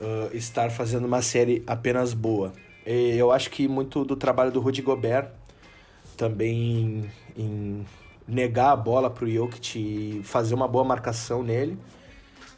uh, 0.00 0.34
estar 0.34 0.70
fazendo 0.70 1.06
uma 1.06 1.20
série 1.20 1.62
apenas 1.66 2.14
boa. 2.14 2.52
E 2.86 3.16
eu 3.16 3.32
acho 3.32 3.50
que 3.50 3.66
muito 3.66 4.04
do 4.04 4.14
trabalho 4.14 4.52
do 4.52 4.60
Rudy 4.60 4.80
Gobert 4.80 5.28
também 6.16 7.10
em, 7.36 7.42
em 7.42 7.86
negar 8.26 8.70
a 8.70 8.76
bola 8.76 9.10
para 9.10 9.24
o 9.24 9.30
Jokic 9.30 9.78
e 9.78 10.22
fazer 10.22 10.54
uma 10.54 10.66
boa 10.66 10.84
marcação 10.84 11.42
nele, 11.42 11.78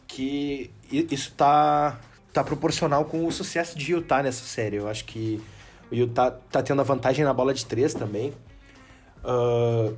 que 0.06 0.70
isso 0.90 1.32
tá, 1.32 1.98
tá 2.32 2.44
proporcional 2.44 3.04
com 3.04 3.26
o 3.26 3.32
sucesso 3.32 3.76
de 3.76 3.92
Utah 3.92 4.22
nessa 4.22 4.44
série. 4.44 4.76
Eu 4.76 4.88
acho 4.88 5.04
que 5.04 5.42
o 5.90 5.94
Utah 5.94 6.30
tá 6.30 6.62
tendo 6.62 6.80
a 6.80 6.84
vantagem 6.84 7.24
na 7.24 7.32
bola 7.32 7.52
de 7.52 7.66
três 7.66 7.94
também. 7.94 8.32
Uh, 9.24 9.94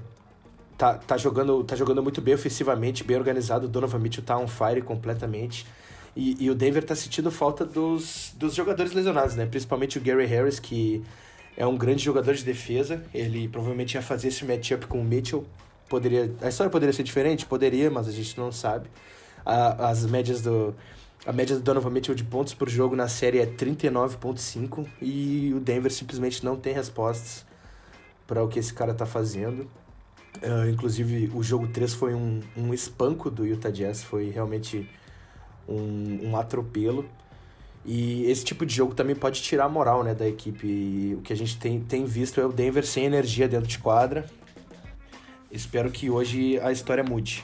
tá, 0.78 0.94
tá, 0.94 1.16
jogando, 1.16 1.62
tá 1.62 1.76
jogando 1.76 2.02
muito 2.02 2.20
bem 2.20 2.34
ofensivamente, 2.34 3.04
bem 3.04 3.16
organizado. 3.16 3.66
O 3.66 3.68
Donovan 3.68 3.98
Mitchell 3.98 4.24
tá 4.24 4.36
on 4.38 4.48
fire 4.48 4.82
completamente. 4.82 5.66
E, 6.20 6.36
e, 6.38 6.50
o 6.50 6.54
Denver 6.54 6.84
tá 6.84 6.94
sentindo 6.94 7.30
falta 7.30 7.64
dos, 7.64 8.34
dos 8.36 8.54
jogadores 8.54 8.92
lesionados, 8.92 9.34
né? 9.36 9.46
Principalmente 9.46 9.96
o 9.96 10.02
Gary 10.02 10.26
Harris, 10.26 10.60
que 10.60 11.02
é 11.56 11.66
um 11.66 11.78
grande 11.78 12.04
jogador 12.04 12.34
de 12.34 12.44
defesa. 12.44 13.02
Ele 13.14 13.48
provavelmente 13.48 13.94
ia 13.94 14.02
fazer 14.02 14.28
esse 14.28 14.44
matchup 14.44 14.86
com 14.86 15.00
o 15.00 15.04
Mitchell. 15.04 15.46
Poderia, 15.88 16.30
a 16.42 16.50
história 16.50 16.70
poderia 16.70 16.92
ser 16.92 17.04
diferente? 17.04 17.46
Poderia, 17.46 17.90
mas 17.90 18.06
a 18.06 18.12
gente 18.12 18.36
não 18.36 18.52
sabe. 18.52 18.90
A, 19.46 19.88
as 19.88 20.04
médias 20.04 20.42
do. 20.42 20.74
A 21.24 21.32
média 21.32 21.56
do 21.56 21.62
Donovan 21.62 21.88
Mitchell 21.88 22.14
de 22.14 22.24
pontos 22.24 22.52
por 22.52 22.68
jogo 22.68 22.94
na 22.94 23.08
série 23.08 23.38
é 23.38 23.46
39,5 23.46 24.86
e 25.00 25.54
o 25.56 25.60
Denver 25.60 25.90
simplesmente 25.90 26.44
não 26.44 26.54
tem 26.54 26.74
respostas 26.74 27.46
para 28.26 28.44
o 28.44 28.48
que 28.48 28.58
esse 28.58 28.74
cara 28.74 28.92
tá 28.92 29.06
fazendo. 29.06 29.62
Uh, 30.42 30.68
inclusive, 30.70 31.30
o 31.34 31.42
jogo 31.42 31.66
3 31.68 31.94
foi 31.94 32.12
um, 32.12 32.40
um 32.54 32.74
espanco 32.74 33.30
do 33.30 33.46
Utah 33.46 33.70
Jazz, 33.70 34.02
foi 34.02 34.28
realmente 34.28 34.86
um, 35.70 36.30
um 36.30 36.36
atropelo. 36.36 37.08
E 37.84 38.24
esse 38.24 38.44
tipo 38.44 38.66
de 38.66 38.74
jogo 38.74 38.94
também 38.94 39.16
pode 39.16 39.40
tirar 39.40 39.64
a 39.64 39.68
moral 39.68 40.04
né, 40.04 40.14
da 40.14 40.28
equipe. 40.28 40.66
E 40.66 41.14
o 41.14 41.22
que 41.22 41.32
a 41.32 41.36
gente 41.36 41.58
tem, 41.58 41.80
tem 41.80 42.04
visto 42.04 42.40
é 42.40 42.44
o 42.44 42.52
Denver 42.52 42.84
sem 42.84 43.04
energia 43.04 43.48
dentro 43.48 43.66
de 43.66 43.78
quadra. 43.78 44.26
Espero 45.50 45.90
que 45.90 46.10
hoje 46.10 46.60
a 46.60 46.70
história 46.70 47.02
mude. 47.02 47.42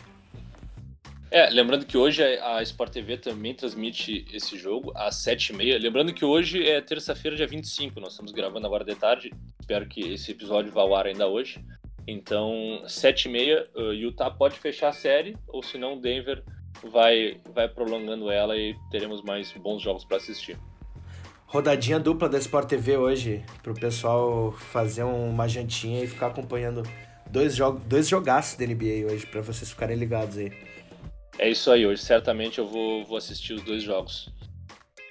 É, 1.30 1.50
lembrando 1.50 1.84
que 1.84 1.98
hoje 1.98 2.22
a 2.22 2.62
Sport 2.62 2.92
TV 2.92 3.16
também 3.16 3.52
transmite 3.52 4.24
esse 4.32 4.56
jogo 4.56 4.92
às 4.94 5.16
7h30. 5.16 5.80
Lembrando 5.80 6.14
que 6.14 6.24
hoje 6.24 6.66
é 6.66 6.80
terça-feira, 6.80 7.36
dia 7.36 7.46
25. 7.46 7.98
Nós 7.98 8.12
estamos 8.12 8.30
gravando 8.30 8.66
agora 8.66 8.84
de 8.84 8.94
tarde. 8.94 9.32
Espero 9.58 9.86
que 9.86 10.12
esse 10.12 10.30
episódio 10.30 10.70
vá 10.70 10.82
ao 10.82 10.94
ar 10.94 11.06
ainda 11.06 11.26
hoje. 11.26 11.64
Então, 12.06 12.82
7h30, 12.86 13.66
uh, 13.74 13.92
Utah 13.92 14.30
pode 14.30 14.56
fechar 14.58 14.88
a 14.88 14.92
série, 14.92 15.36
ou 15.48 15.62
se 15.62 15.76
não, 15.76 16.00
Denver 16.00 16.44
vai, 16.82 17.40
vai 17.54 17.68
prolongando 17.68 18.30
ela 18.30 18.56
e 18.56 18.74
teremos 18.90 19.22
mais 19.22 19.52
bons 19.52 19.82
jogos 19.82 20.04
para 20.04 20.16
assistir. 20.16 20.58
Rodadinha 21.46 22.00
dupla 22.00 22.28
da 22.28 22.38
Sport 22.38 22.68
TV 22.68 22.96
hoje, 22.96 23.44
para 23.62 23.72
o 23.72 23.74
pessoal 23.74 24.52
fazer 24.52 25.04
uma 25.04 25.48
jantinha 25.48 26.02
e 26.02 26.06
ficar 26.06 26.26
acompanhando 26.28 26.82
dois, 27.30 27.54
jogos, 27.54 27.82
dois 27.84 28.08
jogaços 28.08 28.56
da 28.58 28.66
NBA 28.66 29.10
hoje, 29.10 29.26
para 29.26 29.40
vocês 29.42 29.70
ficarem 29.70 29.96
ligados 29.96 30.36
aí. 30.36 30.52
É 31.38 31.48
isso 31.48 31.70
aí, 31.70 31.86
hoje 31.86 32.02
certamente 32.02 32.58
eu 32.58 32.66
vou, 32.66 33.04
vou 33.04 33.16
assistir 33.16 33.52
os 33.52 33.62
dois 33.62 33.82
jogos. 33.82 34.28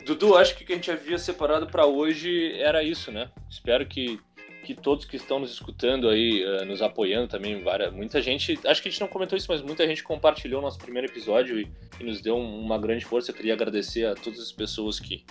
Dudu, 0.06 0.36
acho 0.36 0.56
que 0.56 0.64
o 0.64 0.68
que 0.68 0.74
a 0.74 0.76
gente 0.76 0.92
havia 0.92 1.18
separado 1.18 1.68
para 1.68 1.86
hoje 1.86 2.54
era 2.60 2.84
isso, 2.84 3.12
né? 3.12 3.32
Espero 3.50 3.86
que 3.88 4.20
que 4.66 4.74
todos 4.74 5.06
que 5.06 5.16
estão 5.16 5.40
nos 5.40 5.52
escutando 5.52 6.10
aí, 6.10 6.44
uh, 6.44 6.66
nos 6.66 6.82
apoiando 6.82 7.28
também, 7.28 7.62
várias, 7.62 7.94
muita 7.94 8.22
gente, 8.22 8.60
acho 8.66 8.82
que 8.82 8.90
a 8.90 8.92
gente 8.92 9.00
não 9.00 9.08
comentou 9.08 9.38
isso, 9.38 9.48
mas 9.50 9.62
muita 9.62 9.88
gente 9.88 10.04
compartilhou 10.04 10.62
nosso 10.62 10.80
primeiro 10.80 11.08
episódio 11.08 11.60
e, 11.60 11.72
e 12.00 12.04
nos 12.04 12.22
deu 12.22 12.36
uma 12.36 12.78
grande 12.78 13.06
força. 13.06 13.32
Eu 13.32 13.36
queria 13.36 13.54
agradecer 13.54 14.06
a 14.06 14.16
todas 14.16 14.40
as 14.40 14.52
pessoas 14.52 15.00
que 15.00 15.24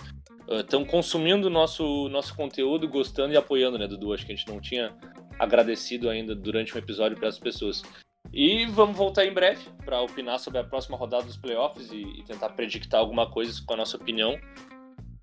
estão 0.49 0.83
uh, 0.83 0.85
consumindo 0.85 1.49
nosso 1.49 2.07
nosso 2.09 2.35
conteúdo, 2.35 2.87
gostando 2.87 3.33
e 3.33 3.37
apoiando, 3.37 3.77
né, 3.77 3.87
Dudu? 3.87 4.13
Acho 4.13 4.25
que 4.25 4.31
a 4.31 4.35
gente 4.35 4.47
não 4.47 4.61
tinha 4.61 4.95
agradecido 5.37 6.09
ainda 6.09 6.33
durante 6.33 6.73
um 6.73 6.79
episódio 6.79 7.17
para 7.17 7.27
as 7.27 7.37
pessoas. 7.37 7.83
E 8.33 8.65
vamos 8.65 8.97
voltar 8.97 9.25
em 9.25 9.33
breve 9.33 9.63
para 9.83 10.01
opinar 10.01 10.39
sobre 10.39 10.59
a 10.59 10.63
próxima 10.63 10.97
rodada 10.97 11.23
dos 11.23 11.37
playoffs 11.37 11.91
e, 11.91 12.01
e 12.01 12.23
tentar 12.23 12.49
predictar 12.49 12.99
alguma 12.99 13.29
coisa 13.29 13.61
com 13.65 13.73
a 13.73 13.77
nossa 13.77 13.97
opinião. 13.97 14.37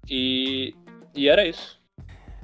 E, 0.09 0.75
e 1.15 1.29
era 1.29 1.47
isso. 1.47 1.82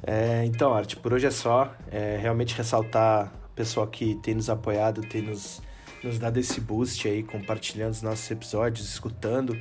É, 0.02 0.44
então, 0.44 0.72
Arte, 0.72 0.96
por 0.96 1.12
hoje 1.12 1.26
é 1.26 1.30
só. 1.30 1.74
É, 1.90 2.18
realmente 2.20 2.54
ressaltar 2.56 3.32
o 3.50 3.54
pessoal 3.54 3.87
que 3.87 4.14
tem 4.16 4.34
nos 4.34 4.48
apoiado, 4.48 5.00
tem 5.02 5.22
nos, 5.22 5.61
nos 6.02 6.18
dado 6.18 6.38
esse 6.38 6.61
boost 6.61 7.06
aí, 7.08 7.22
compartilhando 7.22 7.92
os 7.92 8.02
nossos 8.02 8.30
episódios, 8.30 8.88
escutando. 8.88 9.58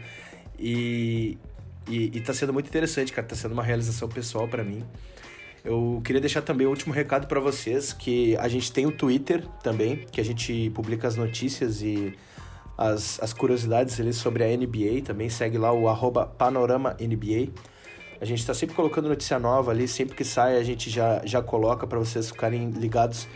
E, 0.60 1.38
e, 1.88 2.18
e 2.18 2.22
tá 2.22 2.34
sendo 2.34 2.54
muito 2.54 2.68
interessante, 2.68 3.12
cara. 3.12 3.28
Tá 3.28 3.36
sendo 3.36 3.52
uma 3.54 3.64
realização 3.64 4.08
pessoal 4.08 4.48
para 4.48 4.64
mim. 4.64 4.84
Eu 5.64 6.02
queria 6.04 6.22
deixar 6.22 6.42
também 6.42 6.66
o 6.66 6.70
um 6.70 6.74
último 6.74 6.94
recado 6.94 7.28
para 7.28 7.40
vocês, 7.40 7.92
que 7.92 8.38
a 8.38 8.48
gente 8.48 8.72
tem 8.72 8.86
o 8.86 8.92
Twitter 8.92 9.46
também, 9.62 10.06
que 10.12 10.22
a 10.22 10.24
gente 10.24 10.70
publica 10.70 11.08
as 11.08 11.18
notícias 11.18 11.82
e 11.82 12.16
as, 12.78 13.22
as 13.22 13.34
curiosidades 13.34 14.00
ali 14.00 14.14
sobre 14.14 14.44
a 14.44 14.48
NBA. 14.56 15.02
Também 15.04 15.30
segue 15.30 15.58
lá 15.58 15.74
o 15.74 15.90
arroba 15.90 16.26
Panorama 16.26 16.96
NBA. 17.02 17.52
A 18.20 18.26
gente 18.26 18.40
está 18.40 18.54
sempre 18.54 18.76
colocando 18.76 19.08
notícia 19.08 19.38
nova 19.38 19.72
ali, 19.72 19.88
sempre 19.88 20.16
que 20.16 20.24
sai 20.24 20.58
a 20.58 20.64
gente 20.64 20.90
já, 20.90 21.22
já 21.26 21.42
coloca 21.42 21.86
para 21.86 22.00
vocês 22.00 22.30
ficarem 22.30 22.72
ligados 22.72 23.28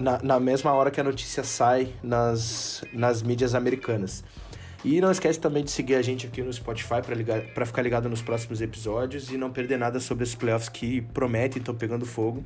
na, 0.00 0.20
na 0.22 0.40
mesma 0.40 0.72
hora 0.72 0.90
que 0.90 1.00
a 1.00 1.04
notícia 1.04 1.44
sai 1.44 1.92
nas, 2.02 2.82
nas 2.92 3.22
mídias 3.22 3.54
americanas. 3.54 4.24
E 4.84 5.00
não 5.00 5.10
esquece 5.10 5.40
também 5.40 5.64
de 5.64 5.70
seguir 5.70 5.96
a 5.96 6.02
gente 6.02 6.26
aqui 6.26 6.40
no 6.40 6.52
Spotify 6.52 7.02
para 7.52 7.66
ficar 7.66 7.82
ligado 7.82 8.08
nos 8.08 8.22
próximos 8.22 8.60
episódios 8.60 9.30
e 9.30 9.36
não 9.36 9.50
perder 9.50 9.76
nada 9.76 9.98
sobre 9.98 10.22
os 10.22 10.34
playoffs 10.34 10.68
que 10.68 11.00
prometem 11.00 11.58
estão 11.58 11.74
pegando 11.74 12.06
fogo. 12.06 12.44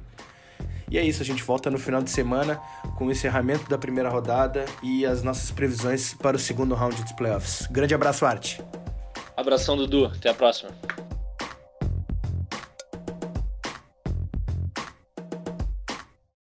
E 0.91 0.99
é 0.99 1.05
isso, 1.05 1.23
a 1.23 1.25
gente 1.25 1.43
volta 1.43 1.71
no 1.71 1.79
final 1.79 2.03
de 2.03 2.11
semana 2.11 2.61
com 2.97 3.07
o 3.07 3.11
encerramento 3.11 3.69
da 3.69 3.79
primeira 3.79 4.09
rodada 4.09 4.65
e 4.83 5.05
as 5.05 5.23
nossas 5.23 5.51
previsões 5.51 6.15
para 6.15 6.37
o 6.37 6.41
segundo 6.41 6.75
round 6.75 7.03
dos 7.03 7.13
playoffs. 7.13 7.67
Grande 7.71 7.95
abraço, 7.95 8.25
Arte. 8.25 8.63
Abração, 9.37 9.77
Dudu. 9.77 10.07
Até 10.07 10.31
a 10.31 10.35
próxima. 10.35 10.71